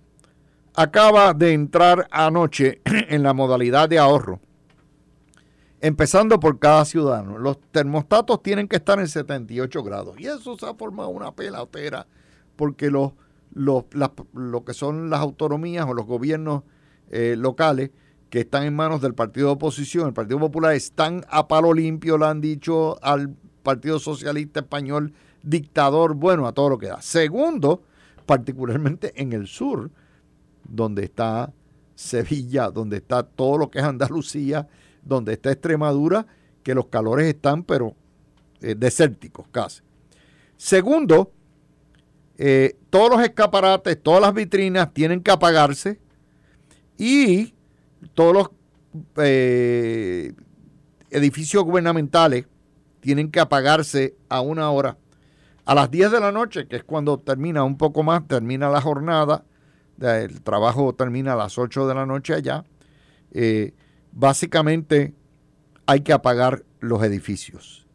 acaba 0.74 1.34
de 1.34 1.54
entrar 1.54 2.08
anoche 2.12 2.82
en 2.86 3.24
la 3.24 3.34
modalidad 3.34 3.90
de 3.90 4.00
ahorro. 4.00 4.40
Empezando 5.82 6.40
por 6.40 6.60
cada 6.60 6.86
ciudadano. 6.86 7.38
Los 7.38 7.60
termostatos 7.72 8.42
tienen 8.42 8.68
que 8.68 8.78
estar 8.78 9.00
en 9.00 9.08
78 9.08 9.84
grados. 9.84 10.18
Y 10.18 10.28
eso 10.28 10.58
se 10.58 10.66
ha 10.66 10.74
formado 10.74 11.10
una 11.10 11.34
pelotera 11.34 12.08
porque 12.56 12.90
los, 12.90 13.12
lo 13.54 14.64
que 14.66 14.74
son 14.74 15.10
las 15.10 15.20
autonomías 15.20 15.86
o 15.86 15.94
los 15.94 16.06
gobiernos 16.06 16.64
eh, 17.12 17.36
locales 17.38 17.92
que 18.34 18.40
están 18.40 18.64
en 18.64 18.76
manos 18.76 19.00
del 19.00 19.14
partido 19.14 19.50
de 19.50 19.54
oposición, 19.54 20.08
el 20.08 20.14
Partido 20.14 20.40
Popular, 20.40 20.74
están 20.74 21.24
a 21.30 21.48
palo 21.48 21.72
limpio, 21.72 22.18
le 22.18 22.26
han 22.26 22.42
dicho 22.42 22.98
al 23.04 23.36
Partido 23.62 24.00
Socialista 24.00 24.62
Español 24.62 25.14
dictador, 25.44 26.16
bueno, 26.16 26.48
a 26.48 26.52
todo 26.52 26.70
lo 26.70 26.80
que 26.80 26.88
da. 26.88 27.00
Segundo, 27.00 27.84
particularmente 28.26 29.14
en 29.22 29.34
el 29.34 29.46
sur, 29.46 29.92
donde 30.68 31.04
está 31.04 31.54
Sevilla, 31.94 32.72
donde 32.72 32.98
está 32.98 33.22
todo 33.22 33.60
lo 33.60 33.70
que 33.70 33.78
es 33.78 33.86
Andalucía, 33.86 34.68
donde 35.04 35.34
está 35.34 35.52
Extremadura, 35.52 36.26
que 36.64 36.74
los 36.74 36.88
calores 36.88 37.28
están, 37.28 37.62
pero 37.62 37.94
eh, 38.62 38.74
desérticos 38.74 39.46
casi. 39.52 39.84
Segundo, 40.58 41.32
eh, 42.40 42.78
todos 42.90 43.12
los 43.12 43.22
escaparates, 43.22 44.02
todas 44.02 44.22
las 44.22 44.34
vitrinas 44.34 44.92
tienen 44.92 45.22
que 45.22 45.30
apagarse 45.30 46.00
y 46.98 47.54
todos 48.14 48.34
los 48.34 48.50
eh, 49.18 50.34
edificios 51.10 51.64
gubernamentales 51.64 52.46
tienen 53.00 53.32
que 53.32 53.40
apagarse 53.40 54.16
a 54.30 54.42
una 54.42 54.70
hora. 54.72 54.98
A 55.66 55.76
las 55.76 55.90
10 55.92 56.12
de 56.12 56.20
la 56.20 56.32
noche, 56.32 56.68
que 56.68 56.78
es 56.78 56.84
cuando 56.84 57.20
termina 57.20 57.64
un 57.64 57.78
poco 57.78 58.04
más, 58.04 58.28
termina 58.28 58.70
la 58.70 58.82
jornada, 58.82 59.46
el 60.00 60.42
trabajo 60.42 60.94
termina 60.94 61.34
a 61.34 61.38
las 61.38 61.58
8 61.58 61.88
de 61.88 61.96
la 61.96 62.06
noche 62.06 62.34
allá, 62.34 62.66
eh, 63.32 63.74
básicamente 64.12 65.14
hay 65.86 66.02
que 66.02 66.14
apagar 66.14 66.64
los 66.80 67.04
edificios. 67.04 67.86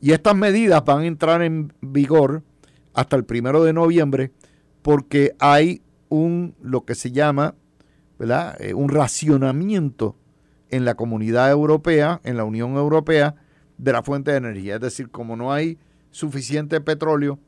Y 0.00 0.12
estas 0.12 0.36
medidas 0.36 0.84
van 0.84 1.00
a 1.00 1.06
entrar 1.06 1.42
en 1.42 1.72
vigor 1.80 2.42
hasta 2.94 3.16
el 3.16 3.24
primero 3.24 3.64
de 3.64 3.72
noviembre 3.72 4.32
porque 4.82 5.34
hay 5.38 5.82
un, 6.08 6.54
lo 6.62 6.84
que 6.84 6.94
se 6.94 7.10
llama 7.10 7.54
¿verdad? 8.18 8.60
Eh, 8.60 8.74
un 8.74 8.88
racionamiento 8.88 10.16
en 10.70 10.84
la 10.84 10.94
comunidad 10.94 11.50
europea, 11.50 12.20
en 12.24 12.36
la 12.36 12.44
Unión 12.44 12.76
Europea, 12.76 13.34
de 13.78 13.92
la 13.92 14.02
fuente 14.02 14.30
de 14.30 14.38
energía. 14.38 14.76
Es 14.76 14.80
decir, 14.80 15.10
como 15.10 15.36
no 15.36 15.52
hay 15.52 15.78
suficiente 16.10 16.80
petróleo 16.80 17.38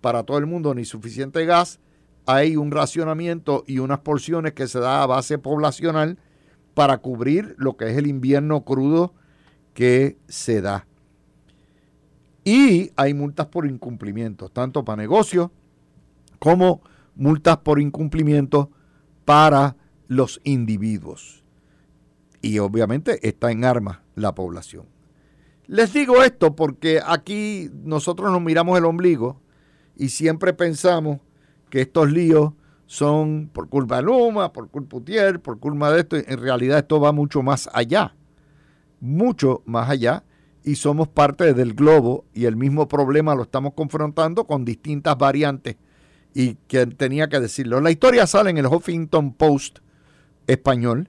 para 0.00 0.22
todo 0.22 0.38
el 0.38 0.46
mundo 0.46 0.74
ni 0.74 0.84
suficiente 0.84 1.44
gas, 1.44 1.78
hay 2.26 2.56
un 2.56 2.70
racionamiento 2.70 3.64
y 3.66 3.78
unas 3.78 4.00
porciones 4.00 4.52
que 4.52 4.66
se 4.66 4.80
da 4.80 5.02
a 5.02 5.06
base 5.06 5.38
poblacional 5.38 6.18
para 6.74 6.98
cubrir 6.98 7.54
lo 7.58 7.76
que 7.76 7.90
es 7.90 7.96
el 7.96 8.06
invierno 8.06 8.62
crudo 8.62 9.14
que 9.74 10.16
se 10.28 10.60
da. 10.60 10.86
Y 12.44 12.92
hay 12.96 13.14
multas 13.14 13.46
por 13.46 13.66
incumplimiento, 13.66 14.48
tanto 14.48 14.84
para 14.84 15.02
negocios 15.02 15.50
como 16.38 16.80
multas 17.14 17.58
por 17.58 17.80
incumplimiento 17.80 18.70
para 19.24 19.76
los 20.08 20.40
individuos. 20.44 21.42
Y 22.42 22.58
obviamente 22.58 23.26
está 23.26 23.50
en 23.50 23.64
armas 23.64 23.98
la 24.14 24.34
población. 24.34 24.84
Les 25.66 25.92
digo 25.92 26.22
esto 26.22 26.54
porque 26.54 27.00
aquí 27.04 27.70
nosotros 27.84 28.30
nos 28.30 28.40
miramos 28.40 28.78
el 28.78 28.84
ombligo 28.84 29.40
y 29.96 30.10
siempre 30.10 30.52
pensamos 30.52 31.18
que 31.70 31.80
estos 31.80 32.12
líos 32.12 32.52
son 32.86 33.50
por 33.52 33.68
culpa 33.68 33.96
de 33.96 34.02
Luma, 34.02 34.52
por 34.52 34.68
culpa 34.68 34.96
de 34.96 35.02
Utier, 35.02 35.40
por 35.40 35.58
culpa 35.58 35.90
de 35.90 36.00
esto. 36.00 36.16
En 36.16 36.38
realidad 36.38 36.78
esto 36.78 37.00
va 37.00 37.10
mucho 37.10 37.42
más 37.42 37.68
allá, 37.72 38.14
mucho 39.00 39.62
más 39.66 39.90
allá 39.90 40.22
y 40.62 40.76
somos 40.76 41.08
parte 41.08 41.52
del 41.52 41.74
globo 41.74 42.24
y 42.32 42.44
el 42.44 42.56
mismo 42.56 42.86
problema 42.86 43.34
lo 43.34 43.42
estamos 43.42 43.72
confrontando 43.74 44.44
con 44.44 44.64
distintas 44.64 45.18
variantes 45.18 45.76
y 46.34 46.54
que 46.68 46.86
tenía 46.86 47.28
que 47.28 47.40
decirlo. 47.40 47.80
La 47.80 47.90
historia 47.90 48.26
sale 48.26 48.50
en 48.50 48.58
el 48.58 48.66
Huffington 48.66 49.32
Post 49.32 49.78
español 50.46 51.08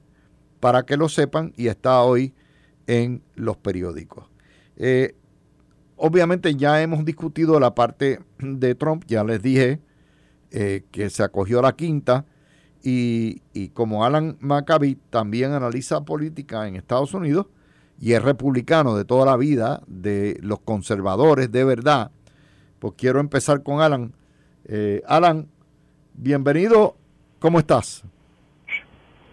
para 0.59 0.83
que 0.83 0.97
lo 0.97 1.09
sepan 1.09 1.53
y 1.55 1.67
está 1.67 2.01
hoy 2.01 2.33
en 2.87 3.21
los 3.35 3.57
periódicos. 3.57 4.25
Eh, 4.77 5.15
obviamente 5.95 6.55
ya 6.55 6.81
hemos 6.81 7.05
discutido 7.05 7.59
la 7.59 7.75
parte 7.75 8.19
de 8.39 8.75
Trump, 8.75 9.03
ya 9.07 9.23
les 9.23 9.41
dije 9.41 9.79
eh, 10.51 10.83
que 10.91 11.09
se 11.09 11.23
acogió 11.23 11.59
a 11.59 11.63
la 11.63 11.75
quinta 11.75 12.25
y, 12.83 13.41
y, 13.53 13.69
como 13.69 14.05
Alan 14.05 14.37
Maccabi 14.39 14.97
también 15.09 15.51
analiza 15.51 16.05
política 16.05 16.67
en 16.67 16.75
Estados 16.75 17.13
Unidos 17.13 17.47
y 17.99 18.13
es 18.13 18.21
republicano 18.21 18.95
de 18.95 19.03
toda 19.03 19.25
la 19.25 19.35
vida, 19.35 19.81
de 19.87 20.37
los 20.41 20.59
conservadores 20.59 21.51
de 21.51 21.63
verdad, 21.63 22.11
pues 22.79 22.93
quiero 22.95 23.19
empezar 23.19 23.63
con 23.63 23.81
Alan. 23.81 24.13
Eh, 24.65 25.01
Alan, 25.07 25.47
bienvenido, 26.13 26.95
¿cómo 27.39 27.59
estás? 27.59 28.03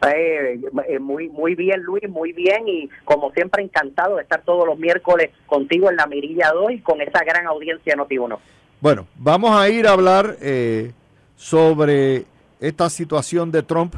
Eh, 0.07 0.61
eh, 0.89 0.99
muy, 0.99 1.29
muy 1.29 1.55
bien, 1.55 1.83
Luis, 1.83 2.09
muy 2.09 2.33
bien. 2.33 2.67
Y 2.69 2.89
como 3.05 3.31
siempre, 3.33 3.63
encantado 3.63 4.17
de 4.17 4.23
estar 4.23 4.43
todos 4.43 4.67
los 4.67 4.79
miércoles 4.79 5.31
contigo 5.47 5.91
en 5.91 5.97
la 5.97 6.07
Mirilla 6.07 6.51
2 6.53 6.73
y 6.73 6.79
con 6.81 7.01
esa 7.01 7.25
gran 7.25 7.47
audiencia 7.47 7.95
Noti1. 7.95 8.39
Bueno, 8.81 9.07
vamos 9.17 9.57
a 9.57 9.69
ir 9.69 9.87
a 9.87 9.93
hablar 9.93 10.37
eh, 10.41 10.93
sobre 11.37 12.25
esta 12.61 12.91
situación 12.91 13.51
de 13.51 13.63
Trump. 13.63 13.95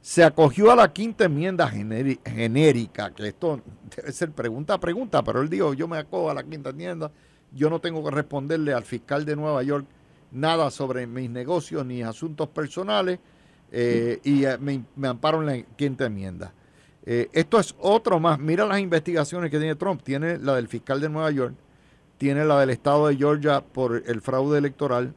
Se 0.00 0.22
acogió 0.22 0.70
a 0.70 0.76
la 0.76 0.92
quinta 0.92 1.24
enmienda 1.24 1.66
genérica, 1.66 3.10
que 3.14 3.28
esto 3.28 3.60
debe 3.96 4.12
ser 4.12 4.32
pregunta 4.32 4.74
a 4.74 4.78
pregunta, 4.78 5.22
pero 5.22 5.40
él 5.40 5.48
dijo, 5.48 5.72
yo 5.72 5.88
me 5.88 5.96
acojo 5.96 6.30
a 6.30 6.34
la 6.34 6.44
quinta 6.44 6.70
enmienda, 6.70 7.10
yo 7.52 7.70
no 7.70 7.80
tengo 7.80 8.04
que 8.04 8.10
responderle 8.10 8.74
al 8.74 8.84
fiscal 8.84 9.24
de 9.24 9.34
Nueva 9.34 9.62
York 9.62 9.86
nada 10.30 10.70
sobre 10.70 11.06
mis 11.06 11.30
negocios 11.30 11.86
ni 11.86 12.02
asuntos 12.02 12.48
personales 12.48 13.18
eh, 13.72 14.20
y 14.22 14.44
eh, 14.44 14.56
me, 14.58 15.08
amparo 15.08 15.40
en 15.40 15.46
la 15.46 15.62
quinta 15.76 16.06
enmienda. 16.06 16.52
Eh, 17.04 17.28
esto 17.32 17.58
es 17.58 17.74
otro 17.78 18.20
más. 18.20 18.38
Mira 18.38 18.64
las 18.66 18.78
investigaciones 18.78 19.50
que 19.50 19.58
tiene 19.58 19.74
Trump. 19.74 20.02
Tiene 20.02 20.38
la 20.38 20.54
del 20.54 20.68
fiscal 20.68 21.00
de 21.00 21.08
Nueva 21.08 21.30
York, 21.30 21.54
tiene 22.18 22.44
la 22.44 22.60
del 22.60 22.70
estado 22.70 23.08
de 23.08 23.16
Georgia 23.16 23.60
por 23.60 24.02
el 24.06 24.20
fraude 24.20 24.58
electoral, 24.58 25.12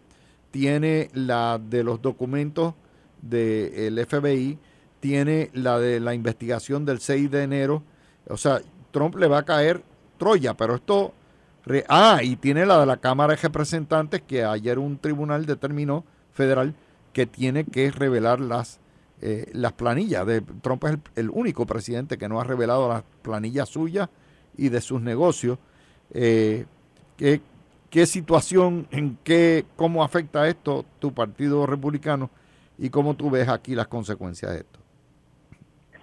tiene 0.51 1.10
la 1.13 1.60
de 1.63 1.83
los 1.83 2.01
documentos 2.01 2.73
del 3.21 4.05
FBI, 4.05 4.57
tiene 4.99 5.49
la 5.53 5.79
de 5.79 5.99
la 5.99 6.13
investigación 6.13 6.86
del 6.86 6.99
6 6.99 7.29
de 7.31 7.43
enero. 7.43 7.83
O 8.27 8.38
sea, 8.38 8.62
Trump 8.91 9.15
le 9.15 9.27
va 9.27 9.39
a 9.39 9.45
caer 9.45 9.83
Troya, 10.17 10.55
pero 10.55 10.75
esto... 10.75 11.13
ah, 11.88 12.19
y 12.23 12.36
tiene 12.38 12.65
la 12.65 12.79
de 12.79 12.86
la 12.86 12.97
Cámara 12.97 13.36
de 13.36 13.41
Representantes 13.41 14.21
que 14.23 14.43
ayer 14.43 14.79
un 14.79 14.97
tribunal 14.97 15.45
determinó 15.45 16.03
federal 16.33 16.73
que 17.17 17.25
tiene 17.25 17.63
que 17.65 17.89
revelar 17.89 18.39
las, 18.39 18.80
eh, 19.23 19.49
las 19.53 19.73
planillas. 19.73 20.23
De, 20.27 20.41
Trump 20.62 20.84
es 20.84 20.99
el, 21.15 21.32
único 21.32 21.65
presidente 21.65 22.15
que 22.15 22.30
no 22.30 22.39
ha 22.39 22.43
revelado 22.43 22.88
las 22.88 23.01
planillas 23.23 23.69
suyas 23.69 24.08
y 24.56 24.69
de 24.69 24.82
sus 24.82 25.01
negocios. 25.01 25.58
Eh, 26.13 26.65
¿qué, 27.17 27.41
¿Qué 27.89 28.06
situación, 28.06 28.88
en 28.91 29.17
qué, 29.23 29.65
cómo 29.75 30.03
afecta 30.03 30.47
esto 30.47 30.86
tu 30.99 31.12
partido 31.12 31.65
republicano 31.65 32.30
y 32.77 32.91
cómo 32.91 33.15
tú 33.15 33.32
ves 33.32 33.49
aquí 33.49 33.73
las 33.73 33.88
consecuencias 33.88 34.51
de 34.51 34.58
esto? 34.60 34.80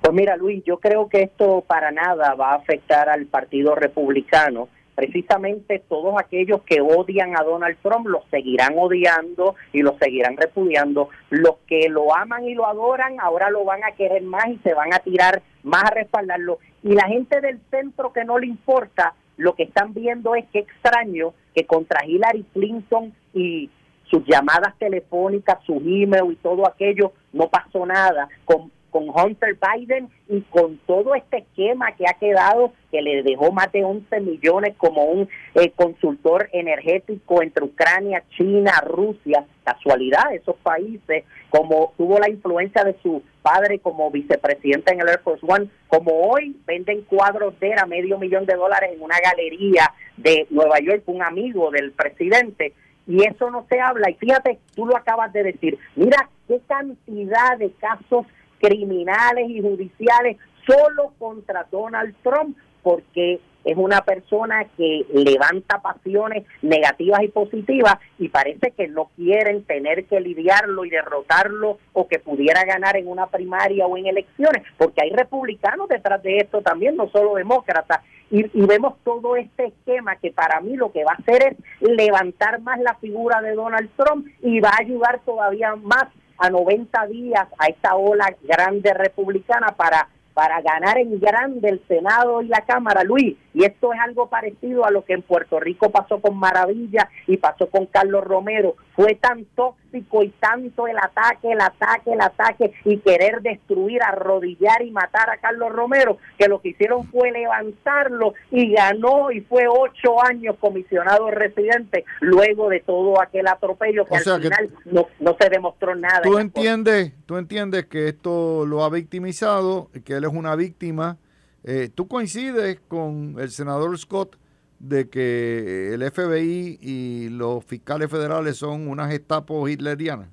Pues 0.00 0.12
mira, 0.12 0.36
Luis, 0.36 0.64
yo 0.64 0.80
creo 0.80 1.08
que 1.08 1.22
esto 1.22 1.62
para 1.64 1.92
nada 1.92 2.34
va 2.34 2.54
a 2.54 2.56
afectar 2.56 3.08
al 3.08 3.26
Partido 3.26 3.76
Republicano 3.76 4.68
precisamente 4.94 5.82
todos 5.88 6.14
aquellos 6.18 6.62
que 6.62 6.80
odian 6.80 7.36
a 7.36 7.42
Donald 7.42 7.76
Trump 7.82 8.06
los 8.06 8.22
seguirán 8.30 8.74
odiando 8.78 9.56
y 9.72 9.82
los 9.82 9.96
seguirán 9.98 10.36
repudiando. 10.36 11.08
Los 11.30 11.56
que 11.66 11.88
lo 11.88 12.14
aman 12.14 12.44
y 12.44 12.54
lo 12.54 12.66
adoran 12.66 13.20
ahora 13.20 13.50
lo 13.50 13.64
van 13.64 13.84
a 13.84 13.92
querer 13.92 14.22
más 14.22 14.46
y 14.48 14.58
se 14.58 14.74
van 14.74 14.94
a 14.94 14.98
tirar 14.98 15.42
más 15.62 15.84
a 15.84 15.90
respaldarlo. 15.90 16.58
Y 16.82 16.92
la 16.92 17.08
gente 17.08 17.40
del 17.40 17.60
centro 17.70 18.12
que 18.12 18.24
no 18.24 18.38
le 18.38 18.46
importa, 18.46 19.14
lo 19.36 19.54
que 19.54 19.64
están 19.64 19.94
viendo 19.94 20.34
es 20.34 20.44
que 20.52 20.60
extraño 20.60 21.34
que 21.54 21.66
contra 21.66 22.04
Hillary 22.06 22.44
Clinton 22.52 23.12
y 23.32 23.70
sus 24.10 24.24
llamadas 24.26 24.78
telefónicas, 24.78 25.58
sus 25.64 25.82
emails 25.82 26.32
y 26.32 26.36
todo 26.36 26.66
aquello, 26.68 27.12
no 27.32 27.48
pasó 27.48 27.84
nada. 27.86 28.28
Con 28.44 28.70
con 28.94 29.08
Hunter 29.08 29.58
Biden 29.58 30.08
y 30.28 30.42
con 30.42 30.78
todo 30.86 31.16
este 31.16 31.38
esquema 31.38 31.90
que 31.96 32.04
ha 32.08 32.12
quedado, 32.12 32.72
que 32.92 33.02
le 33.02 33.24
dejó 33.24 33.50
más 33.50 33.72
de 33.72 33.82
11 33.82 34.20
millones 34.20 34.76
como 34.76 35.06
un 35.06 35.28
eh, 35.56 35.72
consultor 35.74 36.48
energético 36.52 37.42
entre 37.42 37.64
Ucrania, 37.64 38.22
China, 38.36 38.70
Rusia, 38.86 39.46
casualidad, 39.64 40.32
esos 40.32 40.54
países, 40.58 41.24
como 41.50 41.92
tuvo 41.96 42.20
la 42.20 42.30
influencia 42.30 42.84
de 42.84 42.94
su 43.02 43.20
padre 43.42 43.80
como 43.80 44.12
vicepresidente 44.12 44.94
en 44.94 45.00
el 45.00 45.08
Air 45.08 45.22
Force 45.24 45.44
One, 45.44 45.68
como 45.88 46.28
hoy 46.28 46.56
venden 46.64 47.02
cuadros 47.02 47.58
de 47.58 47.74
a 47.76 47.86
medio 47.86 48.16
millón 48.16 48.46
de 48.46 48.54
dólares 48.54 48.90
en 48.94 49.02
una 49.02 49.16
galería 49.18 49.92
de 50.16 50.46
Nueva 50.50 50.78
York, 50.78 51.02
un 51.06 51.20
amigo 51.20 51.72
del 51.72 51.90
presidente, 51.90 52.74
y 53.08 53.24
eso 53.24 53.50
no 53.50 53.66
se 53.68 53.80
habla. 53.80 54.08
Y 54.08 54.14
fíjate, 54.14 54.60
tú 54.76 54.86
lo 54.86 54.96
acabas 54.96 55.32
de 55.32 55.42
decir, 55.42 55.78
mira 55.96 56.28
qué 56.46 56.60
cantidad 56.68 57.58
de 57.58 57.72
casos 57.72 58.26
criminales 58.64 59.50
y 59.50 59.60
judiciales 59.60 60.36
solo 60.66 61.12
contra 61.18 61.66
Donald 61.70 62.14
Trump 62.22 62.56
porque 62.82 63.40
es 63.64 63.76
una 63.78 64.02
persona 64.02 64.66
que 64.76 65.06
levanta 65.12 65.80
pasiones 65.80 66.44
negativas 66.60 67.22
y 67.22 67.28
positivas 67.28 67.96
y 68.18 68.28
parece 68.28 68.72
que 68.72 68.88
no 68.88 69.10
quieren 69.16 69.64
tener 69.64 70.04
que 70.04 70.20
lidiarlo 70.20 70.84
y 70.84 70.90
derrotarlo 70.90 71.78
o 71.94 72.06
que 72.06 72.18
pudiera 72.18 72.64
ganar 72.64 72.96
en 72.96 73.08
una 73.08 73.26
primaria 73.26 73.86
o 73.86 73.96
en 73.96 74.06
elecciones, 74.06 74.62
porque 74.76 75.02
hay 75.02 75.10
republicanos 75.10 75.88
detrás 75.88 76.22
de 76.22 76.36
esto 76.38 76.60
también, 76.60 76.96
no 76.96 77.08
solo 77.08 77.34
demócratas. 77.34 78.00
Y, 78.30 78.42
vemos 78.66 78.94
todo 79.04 79.36
este 79.36 79.66
esquema 79.66 80.16
que 80.16 80.30
para 80.30 80.60
mí 80.60 80.76
lo 80.76 80.90
que 80.92 81.04
va 81.04 81.12
a 81.12 81.20
hacer 81.20 81.56
es 81.80 81.88
levantar 81.88 82.60
más 82.60 82.80
la 82.80 82.94
figura 82.96 83.40
de 83.40 83.54
Donald 83.54 83.88
Trump 83.96 84.26
y 84.42 84.60
va 84.60 84.70
a 84.70 84.82
ayudar 84.82 85.20
todavía 85.24 85.74
más 85.76 86.06
a 86.38 86.50
90 86.50 87.06
días 87.06 87.46
a 87.58 87.66
esta 87.66 87.94
ola 87.96 88.34
grande 88.42 88.92
republicana 88.94 89.68
para 89.76 90.08
para 90.34 90.60
ganar 90.60 90.98
en 90.98 91.18
grande 91.20 91.68
el 91.68 91.82
Senado 91.86 92.42
y 92.42 92.48
la 92.48 92.62
Cámara, 92.62 93.04
Luis. 93.04 93.36
Y 93.54 93.64
esto 93.64 93.92
es 93.92 94.00
algo 94.00 94.28
parecido 94.28 94.84
a 94.84 94.90
lo 94.90 95.04
que 95.04 95.14
en 95.14 95.22
Puerto 95.22 95.60
Rico 95.60 95.90
pasó 95.90 96.20
con 96.20 96.36
Maravilla 96.36 97.08
y 97.28 97.36
pasó 97.36 97.70
con 97.70 97.86
Carlos 97.86 98.24
Romero. 98.24 98.74
Fue 98.96 99.14
tan 99.14 99.46
y 99.94 100.28
tanto 100.40 100.86
el 100.86 100.96
ataque, 100.98 101.52
el 101.52 101.60
ataque, 101.60 102.12
el 102.12 102.20
ataque 102.20 102.72
y 102.84 102.98
querer 102.98 103.42
destruir, 103.42 104.02
arrodillar 104.02 104.82
y 104.82 104.90
matar 104.90 105.30
a 105.30 105.36
Carlos 105.38 105.70
Romero, 105.72 106.18
que 106.38 106.48
lo 106.48 106.60
que 106.60 106.70
hicieron 106.70 107.06
fue 107.08 107.30
levantarlo 107.30 108.34
y 108.50 108.72
ganó 108.72 109.30
y 109.30 109.40
fue 109.40 109.64
ocho 109.68 110.22
años 110.22 110.56
comisionado 110.58 111.30
residente 111.30 112.04
luego 112.20 112.68
de 112.68 112.80
todo 112.80 113.20
aquel 113.20 113.46
atropello 113.46 114.04
que 114.04 114.16
al 114.16 114.42
final 114.42 114.70
no, 114.84 115.06
no, 115.20 115.36
se 115.38 115.48
demostró 115.48 115.94
nada. 115.94 116.22
¿Tú 116.22 116.38
entiendes, 116.38 117.12
tú 117.26 117.36
entiendes 117.36 117.86
que 117.86 118.08
esto 118.08 118.66
lo 118.66 118.84
ha 118.84 118.90
victimizado, 118.90 119.90
que 120.04 120.14
él 120.14 120.24
es 120.24 120.32
una 120.32 120.56
víctima? 120.56 121.18
Eh, 121.64 121.90
¿Tú 121.94 122.08
coincides 122.08 122.80
con 122.88 123.36
el 123.38 123.50
senador 123.50 123.96
Scott 123.98 124.36
de 124.78 125.08
que 125.08 125.94
el 125.94 126.02
FBI 126.10 126.78
y 126.80 127.28
los 127.30 127.64
fiscales 127.64 128.10
federales 128.10 128.56
son 128.56 128.88
unas 128.88 129.12
estapos 129.12 129.70
hitlerianas? 129.70 130.28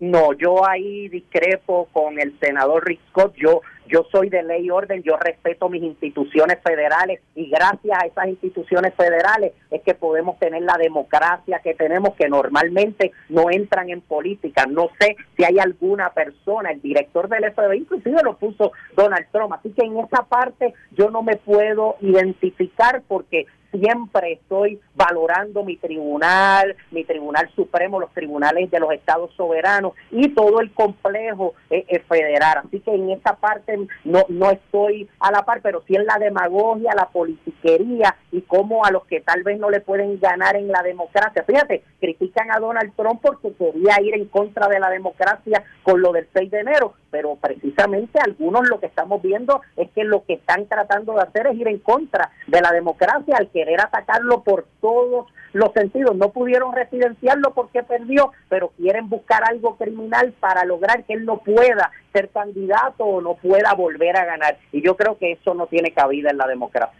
No, 0.00 0.32
yo 0.32 0.64
ahí 0.64 1.08
discrepo 1.08 1.88
con 1.92 2.20
el 2.20 2.38
senador 2.38 2.86
Rick 2.86 3.00
Scott. 3.08 3.34
Yo, 3.34 3.62
yo 3.88 4.06
soy 4.12 4.28
de 4.28 4.44
ley 4.44 4.66
y 4.66 4.70
orden, 4.70 5.02
yo 5.02 5.16
respeto 5.16 5.68
mis 5.68 5.82
instituciones 5.82 6.58
federales 6.62 7.20
y 7.34 7.50
gracias 7.50 7.98
a 8.00 8.06
esas 8.06 8.28
instituciones 8.28 8.94
federales 8.94 9.54
es 9.72 9.82
que 9.82 9.94
podemos 9.94 10.38
tener 10.38 10.62
la 10.62 10.76
democracia 10.78 11.60
que 11.64 11.74
tenemos, 11.74 12.14
que 12.14 12.28
normalmente 12.28 13.10
no 13.28 13.50
entran 13.50 13.90
en 13.90 14.00
política. 14.00 14.66
No 14.66 14.88
sé 15.00 15.16
si 15.36 15.42
hay 15.42 15.58
alguna 15.58 16.10
persona, 16.10 16.70
el 16.70 16.80
director 16.80 17.28
del 17.28 17.52
FBI, 17.52 17.78
inclusive 17.78 18.22
lo 18.22 18.36
puso 18.36 18.70
Donald 18.96 19.26
Trump. 19.32 19.54
Así 19.54 19.70
que 19.70 19.84
en 19.84 19.98
esa 19.98 20.22
parte 20.22 20.74
yo 20.92 21.10
no 21.10 21.24
me 21.24 21.34
puedo 21.36 21.96
identificar 22.02 23.02
porque 23.08 23.46
siempre 23.70 24.32
estoy 24.32 24.80
valorando 24.94 25.64
mi 25.64 25.76
tribunal, 25.76 26.76
mi 26.90 27.04
tribunal 27.04 27.50
supremo, 27.54 28.00
los 28.00 28.12
tribunales 28.12 28.70
de 28.70 28.80
los 28.80 28.92
estados 28.92 29.32
soberanos 29.34 29.92
y 30.10 30.28
todo 30.30 30.60
el 30.60 30.72
complejo 30.72 31.54
eh, 31.70 31.84
eh, 31.88 32.00
federal. 32.08 32.62
Así 32.66 32.80
que 32.80 32.94
en 32.94 33.10
esa 33.10 33.36
parte 33.36 33.78
no, 34.04 34.24
no 34.28 34.50
estoy 34.50 35.08
a 35.20 35.30
la 35.30 35.44
par, 35.44 35.60
pero 35.62 35.82
sí 35.86 35.94
en 35.94 36.06
la 36.06 36.18
demagogia, 36.18 36.92
la 36.96 37.08
politiquería 37.08 38.16
y 38.32 38.42
cómo 38.42 38.84
a 38.84 38.90
los 38.90 39.04
que 39.06 39.20
tal 39.20 39.42
vez 39.42 39.58
no 39.58 39.70
le 39.70 39.80
pueden 39.80 40.18
ganar 40.20 40.56
en 40.56 40.68
la 40.68 40.82
democracia. 40.82 41.44
Fíjate, 41.44 41.82
critican 42.00 42.50
a 42.50 42.58
Donald 42.58 42.92
Trump 42.96 43.20
porque 43.22 43.52
quería 43.52 44.00
ir 44.02 44.14
en 44.14 44.26
contra 44.26 44.68
de 44.68 44.80
la 44.80 44.90
democracia 44.90 45.62
con 45.82 46.00
lo 46.00 46.12
del 46.12 46.28
6 46.32 46.50
de 46.50 46.60
enero, 46.60 46.94
pero 47.10 47.36
precisamente 47.36 48.18
algunos 48.20 48.68
lo 48.68 48.80
que 48.80 48.86
estamos 48.86 49.22
viendo 49.22 49.60
es 49.76 49.90
que 49.90 50.04
lo 50.04 50.24
que 50.24 50.34
están 50.34 50.66
tratando 50.66 51.14
de 51.14 51.22
hacer 51.22 51.46
es 51.48 51.56
ir 51.56 51.68
en 51.68 51.78
contra 51.78 52.30
de 52.46 52.60
la 52.60 52.72
democracia 52.72 53.36
al 53.36 53.48
querer 53.58 53.80
atacarlo 53.80 54.44
por 54.44 54.68
todos 54.80 55.26
los 55.52 55.72
sentidos. 55.72 56.16
No 56.16 56.30
pudieron 56.30 56.72
residenciarlo 56.72 57.52
porque 57.54 57.82
perdió, 57.82 58.30
pero 58.48 58.68
quieren 58.76 59.08
buscar 59.08 59.42
algo 59.44 59.76
criminal 59.76 60.32
para 60.38 60.64
lograr 60.64 61.02
que 61.04 61.14
él 61.14 61.24
no 61.24 61.38
pueda 61.38 61.90
ser 62.12 62.28
candidato 62.28 63.04
o 63.04 63.20
no 63.20 63.34
pueda 63.34 63.74
volver 63.74 64.16
a 64.16 64.24
ganar. 64.24 64.58
Y 64.70 64.80
yo 64.80 64.96
creo 64.96 65.18
que 65.18 65.32
eso 65.32 65.54
no 65.54 65.66
tiene 65.66 65.90
cabida 65.90 66.30
en 66.30 66.38
la 66.38 66.46
democracia. 66.46 66.96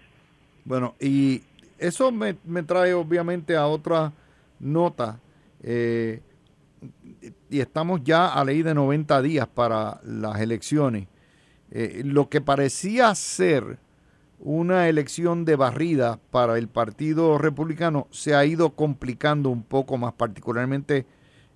Bueno, 0.65 0.97
y 0.99 1.43
eso 1.79 2.11
me, 2.11 2.35
trae 2.67 2.93
obviamente 2.93 3.55
a 3.55 3.69
otra 3.69 4.13
nota. 4.59 5.21
Eh, 5.63 6.21
y 7.51 7.61
estamos 7.61 8.03
ya 8.03 8.33
a 8.33 8.45
ley 8.45 8.63
de 8.63 8.75
90 8.75 9.23
días 9.23 9.47
para 9.47 10.01
las 10.03 10.41
elecciones. 10.41 11.07
Eh, 11.71 12.03
lo 12.05 12.29
que 12.29 12.41
parecía 12.41 13.15
ser 13.15 13.79
una 14.41 14.89
elección 14.89 15.45
de 15.45 15.57
barrida 15.57 16.19
para 16.31 16.59
el 16.59 16.69
Partido 16.69 17.39
Republicano 17.39 18.07
se 18.11 18.35
ha 18.35 18.45
ido 18.45 18.71
complicando 18.71 19.51
un 19.51 19.63
poco 19.63 19.97
más, 19.97 20.13
particularmente 20.13 21.07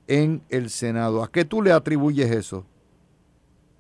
en 0.09 0.43
el 0.49 0.71
Senado. 0.71 1.23
¿A 1.23 1.31
qué 1.31 1.45
tú 1.45 1.63
le 1.63 1.73
atribuyes 1.73 2.31
eso? 2.31 2.67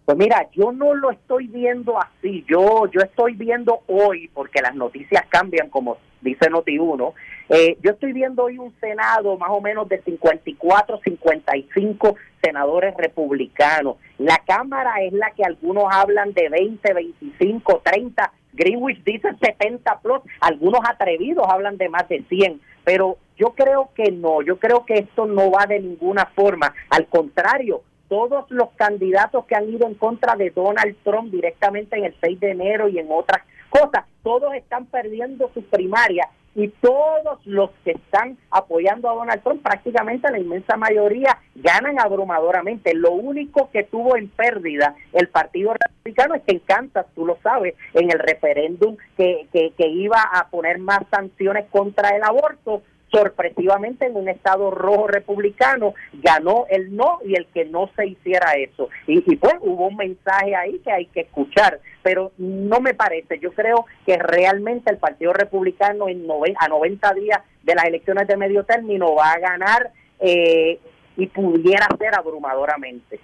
Pues 0.05 0.19
mira, 0.19 0.49
yo 0.53 0.73
no 0.73 0.95
lo 0.95 1.11
estoy 1.11 1.47
viendo 1.47 1.99
así. 2.01 2.45
Yo 2.49 2.87
yo 2.87 3.01
estoy 3.01 3.35
viendo 3.35 3.81
hoy, 3.87 4.29
porque 4.35 4.61
las 4.61 4.75
noticias 4.75 5.25
cambian, 5.29 5.69
como 5.69 5.99
dice 6.21 6.51
Noti1, 6.51 7.13
eh, 7.49 7.77
yo 7.83 7.93
estoy 7.93 8.13
viendo 8.13 8.45
hoy 8.45 8.59
un 8.59 8.75
Senado 8.81 9.37
más 9.39 9.51
o 9.51 9.61
menos 9.61 9.89
de 9.89 10.01
54, 10.03 11.01
55 11.05 12.17
senadores 12.43 12.95
republicanos. 12.97 13.97
La 14.19 14.39
Cámara 14.47 15.03
es 15.03 15.13
la 15.13 15.31
que 15.31 15.45
algunos 15.45 15.85
hablan 15.91 16.33
de 16.33 16.49
20, 16.49 16.95
25, 16.95 17.83
30 17.85 18.33
Greenwich 18.53 19.03
dice 19.05 19.29
70 19.41 20.01
plus, 20.01 20.21
algunos 20.41 20.81
atrevidos 20.89 21.47
hablan 21.49 21.77
de 21.77 21.89
más 21.89 22.09
de 22.09 22.23
100, 22.29 22.61
pero 22.85 23.17
yo 23.37 23.51
creo 23.51 23.91
que 23.95 24.11
no, 24.11 24.43
yo 24.43 24.59
creo 24.59 24.85
que 24.85 24.95
esto 24.95 25.27
no 25.27 25.51
va 25.51 25.67
de 25.67 25.81
ninguna 25.81 26.27
forma, 26.27 26.75
al 26.91 27.07
contrario, 27.07 27.83
todos 28.09 28.51
los 28.51 28.69
candidatos 28.77 29.47
que 29.47 29.55
han 29.55 29.71
ido 29.71 29.87
en 29.87 29.95
contra 29.95 30.37
de 30.37 30.51
Donald 30.51 30.97
Trump 31.03 31.33
directamente 31.33 31.97
en 31.97 32.05
el 32.05 32.15
6 32.21 32.41
de 32.41 32.51
enero 32.51 32.89
y 32.89 32.99
en 32.99 33.07
otras 33.11 33.43
cosas, 33.71 34.05
todos 34.23 34.53
están 34.55 34.85
perdiendo 34.87 35.51
su 35.55 35.63
primaria 35.65 36.29
y 36.55 36.69
todos 36.69 37.45
los 37.47 37.71
que 37.85 37.93
están 37.93 38.37
apoyando 38.51 39.09
a 39.09 39.15
Donald 39.15 39.43
Trump, 39.43 39.63
prácticamente 39.63 40.31
la 40.31 40.39
inmensa 40.39 40.77
mayoría, 40.77 41.39
ganan 41.55 41.99
abrumadoramente. 41.99 42.95
Lo 42.95 43.13
único 43.13 43.71
que 43.71 43.85
tuvo 43.85 44.17
en 44.17 44.29
pérdida 44.29 44.95
el 45.13 45.29
Partido 45.29 45.73
Republicano 45.75 46.35
es 46.35 46.43
que 46.43 46.53
en 46.53 46.59
Kansas, 46.61 47.07
tú 47.15 47.25
lo 47.25 47.39
sabes, 47.43 47.75
en 47.95 48.11
el 48.11 48.19
referéndum 48.19 48.97
que, 49.17 49.47
que, 49.53 49.73
que 49.77 49.89
iba 49.89 50.21
a 50.21 50.49
poner 50.49 50.79
más 50.79 51.01
sanciones 51.11 51.67
contra 51.71 52.11
el 52.11 52.23
aborto, 52.23 52.83
sorpresivamente 53.13 54.07
en 54.07 54.17
un 54.17 54.29
estado 54.29 54.71
rojo 54.71 55.07
republicano 55.07 55.95
ganó 56.15 56.65
el 56.71 56.97
no 56.97 57.19
y 57.25 57.35
el 57.35 57.47
que 57.47 57.67
no 57.67 57.91
se 57.95 58.07
hiciera 58.07 58.55
eso. 58.55 58.89
Y, 59.07 59.37
pues 59.37 59.55
hubo 59.61 59.89
un 59.89 59.97
mensaje 59.97 60.57
ahí 60.57 60.79
que 60.79 60.91
hay 60.91 61.07
que 61.07 61.21
escuchar, 61.21 61.81
pero 62.03 62.33
no 62.39 62.81
me 62.81 62.95
parece. 62.95 63.39
Yo 63.39 63.53
creo 63.53 63.85
que 64.07 64.17
realmente 64.17 64.91
el 64.91 64.97
Partido 64.97 65.33
Republicano 65.33 66.09
en 66.09 66.27
a 66.59 66.69
90 66.69 67.15
días 67.15 67.41
de 67.63 67.75
las 67.75 67.85
elecciones 67.85 68.27
de 68.27 68.37
medio 68.37 68.65
término 68.65 69.15
va 69.15 69.33
a 69.33 69.39
ganar 69.39 69.93
eh, 70.19 70.81
y 71.17 71.27
pudiera 71.27 71.87
ser 71.99 72.15
abrumadoramente. 72.15 73.21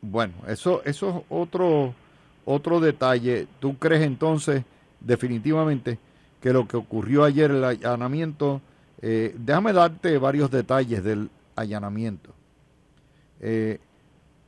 Bueno, 0.00 0.34
eso, 0.46 0.82
eso 0.84 1.08
es 1.08 1.24
otro, 1.28 1.92
otro 2.44 2.78
detalle. 2.78 3.46
¿Tú 3.58 3.76
crees 3.78 4.02
entonces 4.02 4.62
definitivamente 5.00 5.98
que 6.40 6.52
lo 6.52 6.66
que 6.66 6.76
ocurrió 6.76 7.24
ayer, 7.24 7.50
el 7.50 7.64
allanamiento, 7.64 8.60
eh, 9.00 9.34
déjame 9.38 9.72
darte 9.72 10.18
varios 10.18 10.50
detalles 10.50 11.02
del 11.02 11.30
allanamiento. 11.56 12.32
Eh, 13.40 13.78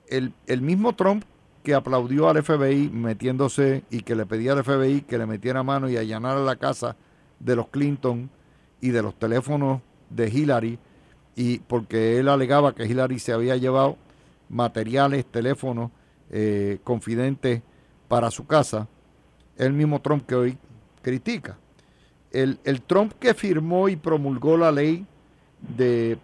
el, 0.08 0.32
el, 0.46 0.62
mismo 0.62 0.94
Trump 0.94 1.24
que 1.62 1.74
aplaudió 1.74 2.28
al 2.28 2.42
FBI 2.42 2.90
metiéndose 2.90 3.84
y 3.90 4.02
que 4.02 4.16
le 4.16 4.26
pedía 4.26 4.52
al 4.52 4.64
FBI 4.64 5.02
que 5.02 5.18
le 5.18 5.26
metiera 5.26 5.62
mano 5.62 5.88
y 5.88 5.96
allanara 5.96 6.40
la 6.40 6.56
casa 6.56 6.96
de 7.38 7.54
los 7.54 7.68
Clinton 7.68 8.28
y 8.80 8.90
de 8.90 9.02
los 9.02 9.14
teléfonos 9.14 9.80
de 10.08 10.28
Hillary, 10.28 10.78
y 11.36 11.58
porque 11.60 12.18
él 12.18 12.28
alegaba 12.28 12.74
que 12.74 12.86
Hillary 12.86 13.18
se 13.18 13.32
había 13.32 13.56
llevado 13.56 13.96
materiales, 14.48 15.24
teléfonos 15.26 15.90
eh, 16.30 16.78
confidentes 16.82 17.62
para 18.08 18.30
su 18.30 18.46
casa, 18.46 18.88
el 19.56 19.72
mismo 19.72 20.00
Trump 20.00 20.26
que 20.26 20.34
hoy 20.34 20.58
critica 21.02 21.56
el, 22.32 22.82
Trump 22.86 23.12
que 23.18 23.34
firmó 23.34 23.88
y 23.88 23.96
promulgó 23.96 24.56
la 24.56 24.70
ley 24.70 25.06
de, 25.76 26.18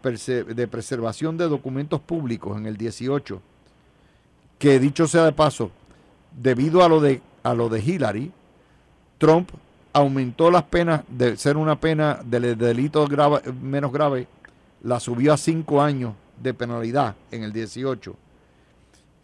de, 0.55 0.69
preservación 0.69 1.37
de 1.37 1.49
documentos 1.49 2.01
públicos 2.01 2.57
en 2.57 2.67
el 2.67 2.77
18, 2.77 3.41
que 4.59 4.79
dicho 4.79 5.07
sea 5.07 5.25
de 5.25 5.33
paso, 5.33 5.71
debido 6.41 6.85
a 6.85 6.89
lo 6.89 7.01
de, 7.01 7.21
a 7.43 7.55
lo 7.55 7.69
de 7.69 7.81
Hillary, 7.81 8.33
Trump 9.19 9.51
aumentó 9.93 10.51
las 10.51 10.65
penas 10.65 11.03
de 11.09 11.37
ser 11.37 11.57
una 11.57 11.81
pena 11.81 12.21
de 12.25 12.55
delito 12.55 13.07
menos 13.63 13.93
grave, 13.93 14.29
la 14.83 15.01
subió 15.01 15.33
a 15.33 15.37
cinco 15.37 15.81
años 15.83 16.15
de 16.43 16.55
penalidad 16.55 17.17
en 17.31 17.43
el 17.43 17.53
18. 17.53 18.15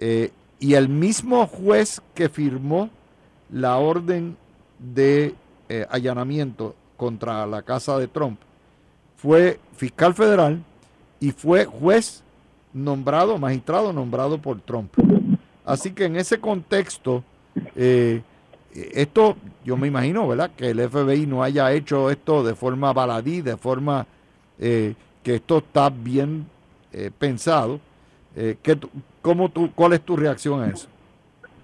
Eh, 0.01 0.31
y 0.59 0.75
el 0.75 0.89
mismo 0.89 1.47
juez 1.47 2.01
que 2.15 2.29
firmó 2.29 2.89
la 3.51 3.77
orden 3.77 4.37
de 4.79 5.35
eh, 5.75 5.87
allanamiento 5.89 6.75
contra 6.99 7.47
la 7.47 7.63
casa 7.63 7.99
de 7.99 8.07
Trump 8.07 8.39
fue 9.17 9.59
fiscal 9.75 10.13
federal 10.13 10.63
y 11.19 11.31
fue 11.31 11.65
juez 11.65 12.23
nombrado, 12.75 13.39
magistrado 13.39 13.91
nombrado 13.91 14.37
por 14.37 14.61
Trump. 14.61 14.93
Así 15.65 15.93
que 15.93 16.05
en 16.05 16.17
ese 16.17 16.39
contexto, 16.39 17.25
eh, 17.75 18.21
esto 18.75 19.35
yo 19.65 19.79
me 19.79 19.89
imagino, 19.89 20.29
¿verdad? 20.29 20.51
Que 20.55 20.73
el 20.73 20.91
FBI 20.91 21.27
no 21.27 21.43
haya 21.43 21.73
hecho 21.73 22.11
esto 22.11 22.45
de 22.45 22.55
forma 22.55 22.93
baladí, 22.93 23.41
de 23.41 23.57
forma 23.57 24.07
eh, 24.59 24.95
que 25.23 25.37
esto 25.37 25.57
está 25.57 25.89
bien 25.89 26.47
pensado. 27.19 27.81
que, 28.35 28.79
¿cómo 29.23 29.49
tú, 29.49 29.73
¿Cuál 29.75 29.95
es 29.95 30.03
tu 30.03 30.17
reacción 30.19 30.63
a 30.63 30.69
eso? 30.69 30.87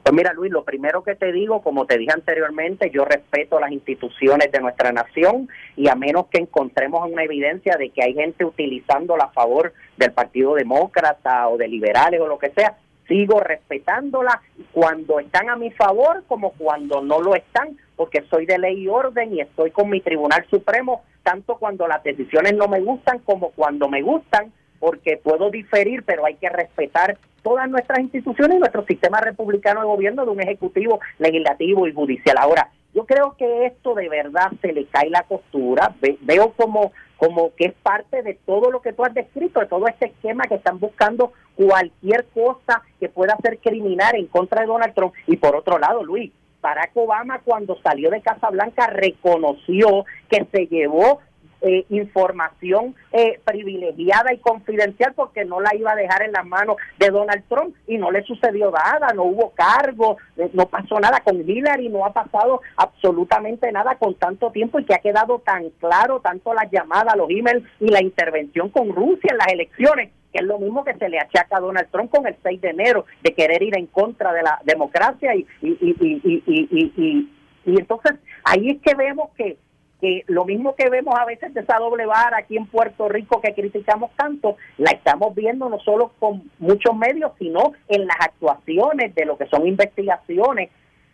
Pues 0.09 0.17
mira, 0.17 0.33
Luis, 0.33 0.51
lo 0.51 0.65
primero 0.65 1.03
que 1.03 1.17
te 1.17 1.33
digo, 1.33 1.61
como 1.61 1.85
te 1.85 1.99
dije 1.99 2.13
anteriormente, 2.15 2.91
yo 2.91 3.05
respeto 3.05 3.61
las 3.61 3.73
instituciones 3.73 4.51
de 4.51 4.59
nuestra 4.59 4.91
nación 4.91 5.51
y 5.77 5.91
a 5.91 5.97
menos 5.97 6.29
que 6.29 6.39
encontremos 6.39 7.07
una 7.11 7.25
evidencia 7.25 7.77
de 7.77 7.91
que 7.91 8.03
hay 8.03 8.15
gente 8.15 8.47
utilizándola 8.47 9.25
a 9.25 9.33
favor 9.33 9.75
del 9.99 10.13
Partido 10.13 10.55
Demócrata 10.55 11.47
o 11.49 11.59
de 11.59 11.69
liberales 11.69 12.23
o 12.23 12.27
lo 12.27 12.39
que 12.39 12.49
sea, 12.53 12.79
sigo 13.07 13.41
respetándola 13.41 14.41
cuando 14.73 15.21
están 15.21 15.51
a 15.51 15.57
mi 15.57 15.73
favor 15.73 16.25
como 16.27 16.53
cuando 16.53 17.03
no 17.03 17.21
lo 17.21 17.35
están, 17.35 17.77
porque 17.95 18.25
soy 18.31 18.47
de 18.47 18.57
ley 18.57 18.85
y 18.85 18.89
orden 18.89 19.35
y 19.35 19.43
estoy 19.43 19.73
con 19.73 19.91
mi 19.91 20.01
Tribunal 20.01 20.47
Supremo, 20.49 21.03
tanto 21.23 21.57
cuando 21.57 21.87
las 21.87 22.03
decisiones 22.03 22.55
no 22.55 22.67
me 22.67 22.81
gustan 22.81 23.19
como 23.19 23.51
cuando 23.51 23.91
me 23.91 24.01
gustan, 24.01 24.55
porque 24.79 25.17
puedo 25.17 25.51
diferir, 25.51 26.03
pero 26.05 26.25
hay 26.25 26.37
que 26.37 26.49
respetar 26.49 27.19
todas 27.43 27.69
nuestras 27.69 28.01
instituciones 28.01 28.57
y 28.57 28.61
nuestro 28.61 28.85
sistema 28.85 29.21
republicano 29.21 29.81
de 29.81 29.87
gobierno 29.87 30.25
de 30.25 30.31
un 30.31 30.41
ejecutivo, 30.41 31.01
legislativo 31.19 31.87
y 31.87 31.95
judicial. 31.95 32.37
Ahora, 32.39 32.71
yo 32.95 33.05
creo 33.05 33.37
que 33.39 33.67
esto 33.67 33.95
de 33.95 34.09
verdad 34.09 34.51
se 34.61 34.73
le 34.73 34.87
cae 34.87 35.11
la 35.11 35.23
costura. 35.23 35.95
veo 36.23 36.53
como, 36.53 36.93
como 37.17 37.55
que 37.55 37.67
es 37.67 37.75
parte 37.75 38.23
de 38.23 38.35
todo 38.35 38.71
lo 38.71 38.81
que 38.81 38.93
tú 38.93 39.05
has 39.05 39.15
descrito, 39.15 39.61
de 39.61 39.67
todo 39.67 39.87
este 39.87 40.07
esquema 40.07 40.45
que 40.45 40.57
están 40.57 40.81
buscando 40.81 41.33
cualquier 41.55 42.27
cosa 42.35 42.83
que 42.99 43.09
pueda 43.09 43.37
ser 43.43 43.59
criminal 43.59 44.15
en 44.17 44.27
contra 44.27 44.63
de 44.63 44.67
Donald 44.67 44.95
Trump. 44.95 45.15
Y 45.27 45.37
por 45.37 45.55
otro 45.55 45.79
lado, 45.79 46.03
Luis, 46.03 46.33
Barack 46.61 46.91
Obama 46.97 47.41
cuando 47.45 47.79
salió 47.83 48.11
de 48.11 48.21
Casa 48.21 48.51
Blanca 48.51 48.89
reconoció 48.89 50.05
que 50.29 50.45
se 50.51 50.67
llevó 50.67 51.21
eh, 51.61 51.85
información 51.89 52.95
eh, 53.13 53.41
privilegiada 53.45 54.33
y 54.33 54.39
confidencial 54.39 55.13
porque 55.15 55.45
no 55.45 55.61
la 55.61 55.75
iba 55.75 55.93
a 55.93 55.97
dejar 55.97 56.23
en 56.23 56.33
las 56.33 56.47
manos 56.47 56.77
de 56.99 57.11
Donald 57.11 57.43
Trump 57.49 57.75
y 57.87 57.99
no 57.99 58.11
le 58.11 58.23
sucedió 58.23 58.71
nada, 58.71 59.13
no 59.15 59.25
hubo 59.25 59.51
cargo, 59.51 60.19
eh, 60.37 60.51
no 60.53 60.67
pasó 60.67 61.01
nada 61.01 61.21
con 61.21 61.49
Hillary, 61.49 61.89
no 61.89 62.05
ha 62.05 62.13
pasado 62.13 62.61
absolutamente 62.77 63.73
nada 63.73 63.97
con 63.97 64.15
tanto 64.15 64.53
tiempo 64.53 64.79
y 64.79 64.85
que 64.85 64.95
ha 64.95 64.99
quedado 64.99 65.41
tan 65.41 65.71
claro 65.81 66.21
tanto 66.21 66.55
las 66.55 66.71
llamadas, 66.71 67.17
los 67.17 67.31
emails 67.31 67.65
y 67.81 67.89
la 67.89 68.03
intervención 68.03 68.69
con 68.71 68.95
Rusia 68.95 69.31
en 69.33 69.39
las 69.39 69.49
elecciones 69.49 70.11
que 70.33 70.41
es 70.41 70.45
lo 70.45 70.59
mismo 70.59 70.85
que 70.85 70.95
se 70.95 71.09
le 71.09 71.19
achaca 71.19 71.57
a 71.57 71.61
Donald 71.61 71.89
Trump 71.91 72.11
con 72.11 72.27
el 72.27 72.37
6 72.43 72.61
de 72.61 72.69
enero, 72.69 73.07
de 73.23 73.33
querer 73.33 73.63
ir 73.63 73.79
en 73.79 73.87
contra 73.87 74.31
de 74.35 74.43
la 74.43 74.61
democracia 74.63 75.35
y, 75.35 75.47
y, 75.63 75.79
y, 75.81 76.43
y, 76.47 77.33
y 77.65 77.79
entonces 77.79 78.13
ahí 78.45 78.69
es 78.69 78.83
que 78.83 78.95
vemos 78.95 79.31
que 79.37 79.57
que 80.01 80.25
lo 80.29 80.45
mismo 80.45 80.75
que 80.75 80.89
vemos 80.89 81.15
a 81.19 81.25
veces 81.25 81.53
de 81.55 81.61
esa 81.61 81.79
doble 81.79 82.07
vara 82.07 82.39
aquí 82.39 82.57
en 82.57 82.67
Puerto 82.67 83.09
Rico 83.09 83.41
que 83.41 83.55
criticamos 83.55 84.11
tanto, 84.17 84.57
la 84.77 84.91
estamos 84.91 85.35
viendo 85.35 85.69
no 85.69 85.79
solo 85.81 86.13
con 86.19 86.51
muchos 86.59 86.97
medios, 86.97 87.33
sino 87.39 87.73
en 87.89 88.07
las 88.07 88.17
actuaciones 88.21 89.15
de 89.15 89.25
lo 89.25 89.37
que 89.37 89.47
son 89.47 89.67
investigaciones. 89.67 90.71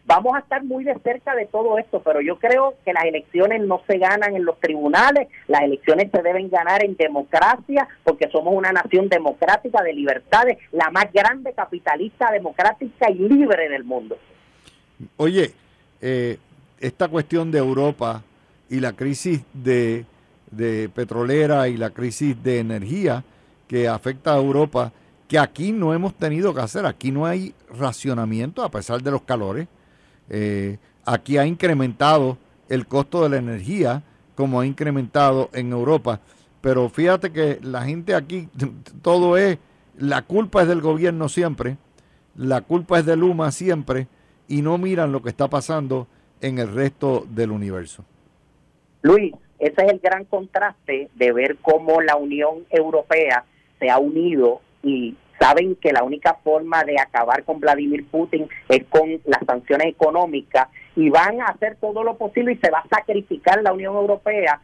Vamos 0.07 0.35
a 0.35 0.41
estar 0.41 0.63
muy 0.63 0.85
de 0.85 0.99
cerca 0.99 1.35
de 1.35 1.47
todo 1.47 1.79
esto, 1.79 2.03
pero 2.03 2.21
yo 2.21 2.39
creo 2.39 2.75
que 2.85 2.93
las 2.93 3.05
elecciones 3.05 3.63
no 3.63 3.81
se 3.87 3.97
ganan 3.97 4.37
en 4.37 4.45
los 4.45 4.61
tribunales, 4.61 5.29
las 5.49 5.63
elecciones 5.63 6.11
se 6.13 6.21
deben 6.21 6.51
ganar 6.51 6.85
en 6.85 6.95
democracia, 6.95 7.89
porque 8.03 8.29
somos 8.29 8.53
una 8.55 8.71
nación 8.71 9.09
democrática 9.09 9.83
de 9.83 9.95
libertades, 9.95 10.59
la 10.73 10.91
más 10.91 11.11
grande 11.11 11.55
capitalista, 11.55 12.31
democrática 12.31 13.11
y 13.11 13.15
libre 13.15 13.71
del 13.71 13.85
mundo. 13.85 14.19
Oye, 15.17 15.53
eh, 16.03 16.37
esta 16.81 17.09
cuestión 17.09 17.51
de 17.51 17.59
Europa, 17.59 18.23
y 18.69 18.81
la 18.81 18.93
crisis 18.93 19.43
de, 19.53 20.05
petrolera 20.95 21.69
y 21.69 21.77
la 21.77 21.91
crisis 21.91 22.41
de 22.43 22.59
energía 22.59 23.25
que 23.67 23.89
afecta 23.89 24.35
a 24.35 24.39
Europa, 24.39 24.93
que 25.29 25.39
aquí 25.39 25.73
no 25.73 25.95
hemos 25.95 26.15
tenido 26.15 26.55
que 26.55 26.61
hacer. 26.61 26.87
Aquí 26.87 27.11
no 27.11 27.27
hay 27.27 27.55
racionamiento 27.77 28.63
a 28.63 28.71
pesar 28.71 29.03
de 29.03 29.11
los 29.11 29.23
calores. 29.23 29.69
Eh, 30.29 30.79
aquí 31.05 31.39
ha 31.39 31.47
incrementado 31.47 32.39
el 32.69 32.87
costo 32.87 33.23
de 33.23 33.31
la 33.31 33.37
energía 33.37 34.03
como 34.35 34.61
ha 34.61 34.67
incrementado 34.67 35.51
en 35.53 35.73
Europa. 35.73 36.21
Pero 36.61 36.89
fíjate 36.89 37.31
que 37.31 37.59
la 37.63 37.85
gente 37.85 38.15
aquí, 38.15 38.49
todo 39.03 39.37
es, 39.37 39.59
la 39.99 40.23
culpa 40.23 40.63
es 40.63 40.69
del 40.69 40.81
gobierno 40.81 41.29
siempre, 41.29 41.77
la 42.37 42.63
culpa 42.63 42.99
es 42.99 43.07
de 43.07 43.17
Luma 43.17 43.53
siempre, 43.53 44.09
y 44.49 44.63
no 44.63 44.79
miran 44.79 45.13
lo 45.13 45.23
que 45.23 45.31
está 45.31 45.49
pasando 45.49 46.07
en 46.41 46.59
el 46.59 46.73
resto 46.73 47.27
del 47.31 47.51
universo. 47.51 48.05
Luis, 49.05 49.35
ese 49.59 49.85
es 49.85 49.93
el 49.93 49.99
gran 49.99 50.25
contraste 50.25 51.11
de 51.15 51.33
ver 51.33 51.59
cómo 51.61 52.01
la 52.01 52.17
Unión 52.17 52.65
Europea 52.71 53.45
se 53.79 53.91
ha 53.91 53.99
unido 53.99 54.63
y 54.83 55.15
saben 55.39 55.77
que 55.77 55.93
la 55.93 56.03
única 56.03 56.39
forma 56.43 56.85
de 56.85 56.99
acabar 56.99 57.45
con 57.45 57.61
Vladimir 57.61 58.07
Putin 58.07 58.49
es 58.71 58.83
con 58.85 59.21
las 59.27 59.45
sanciones 59.47 59.89
económicas 59.89 60.69
y 60.97 61.11
van 61.11 61.43
a 61.43 61.49
hacer 61.49 61.77
todo 61.83 62.03
lo 62.03 62.17
posible 62.17 62.53
y 62.53 62.57
se 62.57 62.71
va 62.71 62.79
a 62.79 62.89
sacrificar 62.89 63.63
la 63.63 63.75
Unión 63.75 63.95
Europea 63.95 64.63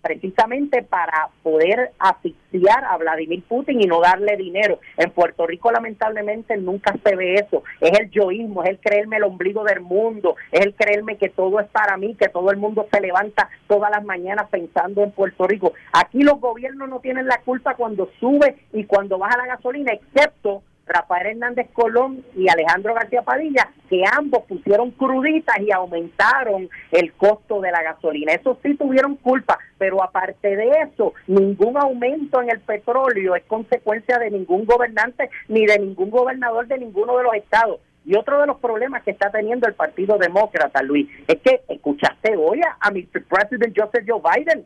precisamente 0.00 0.82
para 0.82 1.28
poder 1.42 1.92
asfixiar 1.98 2.84
a 2.84 2.96
Vladimir 2.96 3.42
Putin 3.44 3.80
y 3.80 3.86
no 3.86 4.00
darle 4.00 4.36
dinero. 4.36 4.80
En 4.96 5.10
Puerto 5.10 5.46
Rico 5.46 5.70
lamentablemente 5.70 6.56
nunca 6.56 6.94
se 7.02 7.16
ve 7.16 7.34
eso. 7.34 7.62
Es 7.80 7.98
el 7.98 8.10
yoísmo, 8.10 8.62
es 8.62 8.70
el 8.70 8.80
creerme 8.80 9.16
el 9.16 9.24
ombligo 9.24 9.64
del 9.64 9.80
mundo, 9.80 10.36
es 10.52 10.60
el 10.60 10.74
creerme 10.74 11.16
que 11.16 11.28
todo 11.28 11.60
es 11.60 11.68
para 11.68 11.96
mí, 11.96 12.14
que 12.14 12.28
todo 12.28 12.50
el 12.50 12.56
mundo 12.56 12.86
se 12.92 13.00
levanta 13.00 13.48
todas 13.66 13.90
las 13.90 14.04
mañanas 14.04 14.48
pensando 14.50 15.02
en 15.02 15.12
Puerto 15.12 15.46
Rico. 15.46 15.72
Aquí 15.92 16.22
los 16.22 16.40
gobiernos 16.40 16.88
no 16.88 17.00
tienen 17.00 17.26
la 17.26 17.40
culpa 17.42 17.74
cuando 17.74 18.10
sube 18.18 18.56
y 18.72 18.84
cuando 18.84 19.18
baja 19.18 19.36
la 19.36 19.46
gasolina, 19.46 19.92
excepto 19.92 20.62
Rafael 20.90 21.28
Hernández 21.28 21.68
Colón 21.72 22.24
y 22.36 22.48
Alejandro 22.48 22.94
García 22.94 23.22
Padilla, 23.22 23.68
que 23.88 24.02
ambos 24.12 24.44
pusieron 24.44 24.90
cruditas 24.90 25.58
y 25.60 25.70
aumentaron 25.70 26.68
el 26.90 27.12
costo 27.14 27.60
de 27.60 27.70
la 27.70 27.82
gasolina. 27.82 28.32
Eso 28.32 28.58
sí 28.62 28.74
tuvieron 28.74 29.16
culpa, 29.16 29.58
pero 29.78 30.02
aparte 30.02 30.56
de 30.56 30.70
eso, 30.82 31.14
ningún 31.26 31.76
aumento 31.76 32.42
en 32.42 32.50
el 32.50 32.60
petróleo 32.60 33.36
es 33.36 33.44
consecuencia 33.44 34.18
de 34.18 34.30
ningún 34.30 34.64
gobernante 34.64 35.30
ni 35.48 35.66
de 35.66 35.78
ningún 35.78 36.10
gobernador 36.10 36.66
de 36.66 36.78
ninguno 36.78 37.16
de 37.16 37.24
los 37.24 37.34
estados. 37.34 37.80
Y 38.04 38.16
otro 38.16 38.40
de 38.40 38.46
los 38.46 38.58
problemas 38.58 39.02
que 39.02 39.10
está 39.10 39.30
teniendo 39.30 39.68
el 39.68 39.74
Partido 39.74 40.18
Demócrata, 40.18 40.82
Luis, 40.82 41.08
es 41.28 41.40
que 41.42 41.60
escuchaste 41.68 42.36
hoy 42.36 42.60
a, 42.80 42.90
mi 42.90 43.02
Mr. 43.02 43.24
President 43.24 43.76
Joseph 43.76 44.04
Joe 44.08 44.20
Biden 44.20 44.64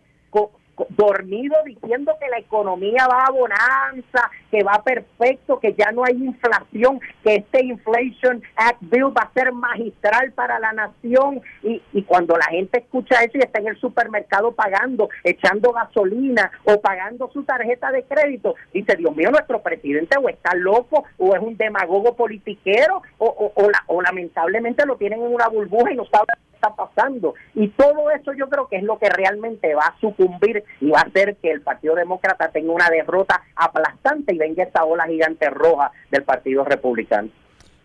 dormido 0.91 1.57
diciendo 1.65 2.13
que 2.21 2.29
la 2.29 2.39
economía 2.39 3.07
va 3.07 3.25
a 3.25 3.31
bonanza, 3.31 4.31
que 4.51 4.63
va 4.63 4.83
perfecto, 4.85 5.59
que 5.61 5.75
ya 5.75 5.93
no 5.93 6.05
hay 6.05 6.15
inflación, 6.15 7.01
que 7.23 7.37
este 7.37 7.65
Inflation 7.65 8.43
Act 8.57 8.79
Bill 8.81 9.17
va 9.17 9.23
a 9.23 9.33
ser 9.33 9.53
magistral 9.53 10.33
para 10.33 10.59
la 10.59 10.73
nación. 10.73 11.41
Y, 11.63 11.83
y 11.93 12.03
cuando 12.03 12.37
la 12.37 12.47
gente 12.47 12.79
escucha 12.79 13.23
eso 13.23 13.39
y 13.39 13.41
está 13.41 13.61
en 13.61 13.69
el 13.69 13.81
supermercado 13.81 14.53
pagando, 14.53 15.09
echando 15.23 15.73
gasolina 15.73 16.51
o 16.65 16.81
pagando 16.81 17.31
su 17.33 17.45
tarjeta 17.45 17.91
de 17.91 18.05
crédito, 18.05 18.55
dice, 18.73 18.97
Dios 18.97 19.15
mío, 19.17 19.31
nuestro 19.31 19.63
presidente 19.63 20.17
o 20.19 20.29
está 20.29 20.55
loco 20.55 21.05
o 21.19 21.35
es 21.35 21.43
un 21.43 21.57
demagogo 21.57 22.15
politiquero 22.15 23.03
o, 23.19 23.27
o, 23.27 23.63
o, 23.63 23.71
o 23.87 24.03
lamentablemente 24.03 24.87
lo 24.87 24.97
tienen 24.97 25.23
en 25.23 25.35
una 25.35 25.49
burbuja 25.49 25.93
y 25.93 25.97
no 25.97 26.05
saben 26.07 26.27
está 26.65 26.75
pasando. 26.75 27.35
Y 27.55 27.69
todo 27.69 28.11
eso 28.11 28.33
yo 28.33 28.49
creo 28.49 28.69
que 28.69 28.77
es 28.77 28.83
lo 28.83 28.99
que 28.99 29.09
realmente 29.09 29.75
va 29.75 29.87
a 29.87 30.01
sucumbir 30.01 30.65
y 30.81 30.91
va 30.91 31.01
a 31.01 31.03
hacer 31.03 31.37
que 31.37 31.51
el 31.51 31.61
Partido 31.61 31.95
Demócrata 31.95 32.49
tenga 32.49 32.73
una 32.73 32.89
derrota 32.89 33.43
aplastante 33.57 34.35
y 34.35 34.39
venga 34.39 34.65
esa 34.65 34.85
ola 34.85 35.07
gigante 35.07 35.51
roja 35.51 35.91
del 36.11 36.23
Partido 36.23 36.65
Republicano. 36.65 37.29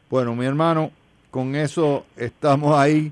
Bueno, 0.09 0.35
mi 0.35 0.45
hermano, 0.45 0.91
con 1.29 1.55
eso 1.55 2.05
estamos 2.15 2.77
ahí. 2.77 3.11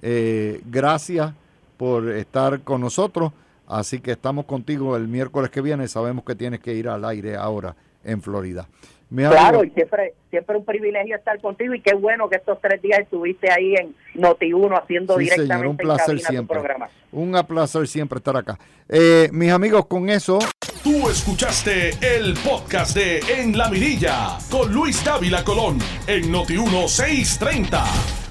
Eh, 0.00 0.60
gracias 0.64 1.32
por 1.76 2.08
estar 2.10 2.60
con 2.60 2.80
nosotros. 2.80 3.32
Así 3.66 4.00
que 4.00 4.12
estamos 4.12 4.46
contigo 4.46 4.96
el 4.96 5.08
miércoles 5.08 5.50
que 5.50 5.60
viene. 5.60 5.88
Sabemos 5.88 6.24
que 6.24 6.34
tienes 6.34 6.60
que 6.60 6.72
ir 6.72 6.88
al 6.88 7.04
aire 7.04 7.36
ahora 7.36 7.74
en 8.02 8.22
Florida 8.22 8.66
claro, 9.14 9.64
y 9.64 9.70
siempre, 9.70 10.14
siempre 10.30 10.56
un 10.56 10.64
privilegio 10.64 11.16
estar 11.16 11.40
contigo 11.40 11.74
y 11.74 11.80
qué 11.80 11.94
bueno 11.94 12.28
que 12.28 12.36
estos 12.36 12.60
tres 12.60 12.80
días 12.82 13.00
estuviste 13.00 13.50
ahí 13.50 13.74
en 13.74 13.94
Noti1 14.14 14.82
haciendo 14.82 15.16
directamente 15.16 15.66
un 15.66 15.76
placer 15.76 16.18
siempre. 16.20 16.54
programa. 16.54 16.88
Un 17.12 17.32
placer 17.46 17.86
siempre 17.86 18.18
estar 18.18 18.36
acá. 18.36 18.58
Eh, 18.88 19.28
mis 19.32 19.50
amigos, 19.50 19.86
con 19.86 20.10
eso... 20.10 20.38
Tú 20.82 21.08
escuchaste 21.10 21.90
el 22.00 22.34
podcast 22.34 22.96
de 22.96 23.20
En 23.38 23.56
la 23.56 23.68
Mirilla 23.68 24.38
con 24.50 24.72
Luis 24.72 25.04
Dávila 25.04 25.42
Colón 25.44 25.78
en 26.06 26.32
Noti1 26.32 26.88
630. 26.88 28.27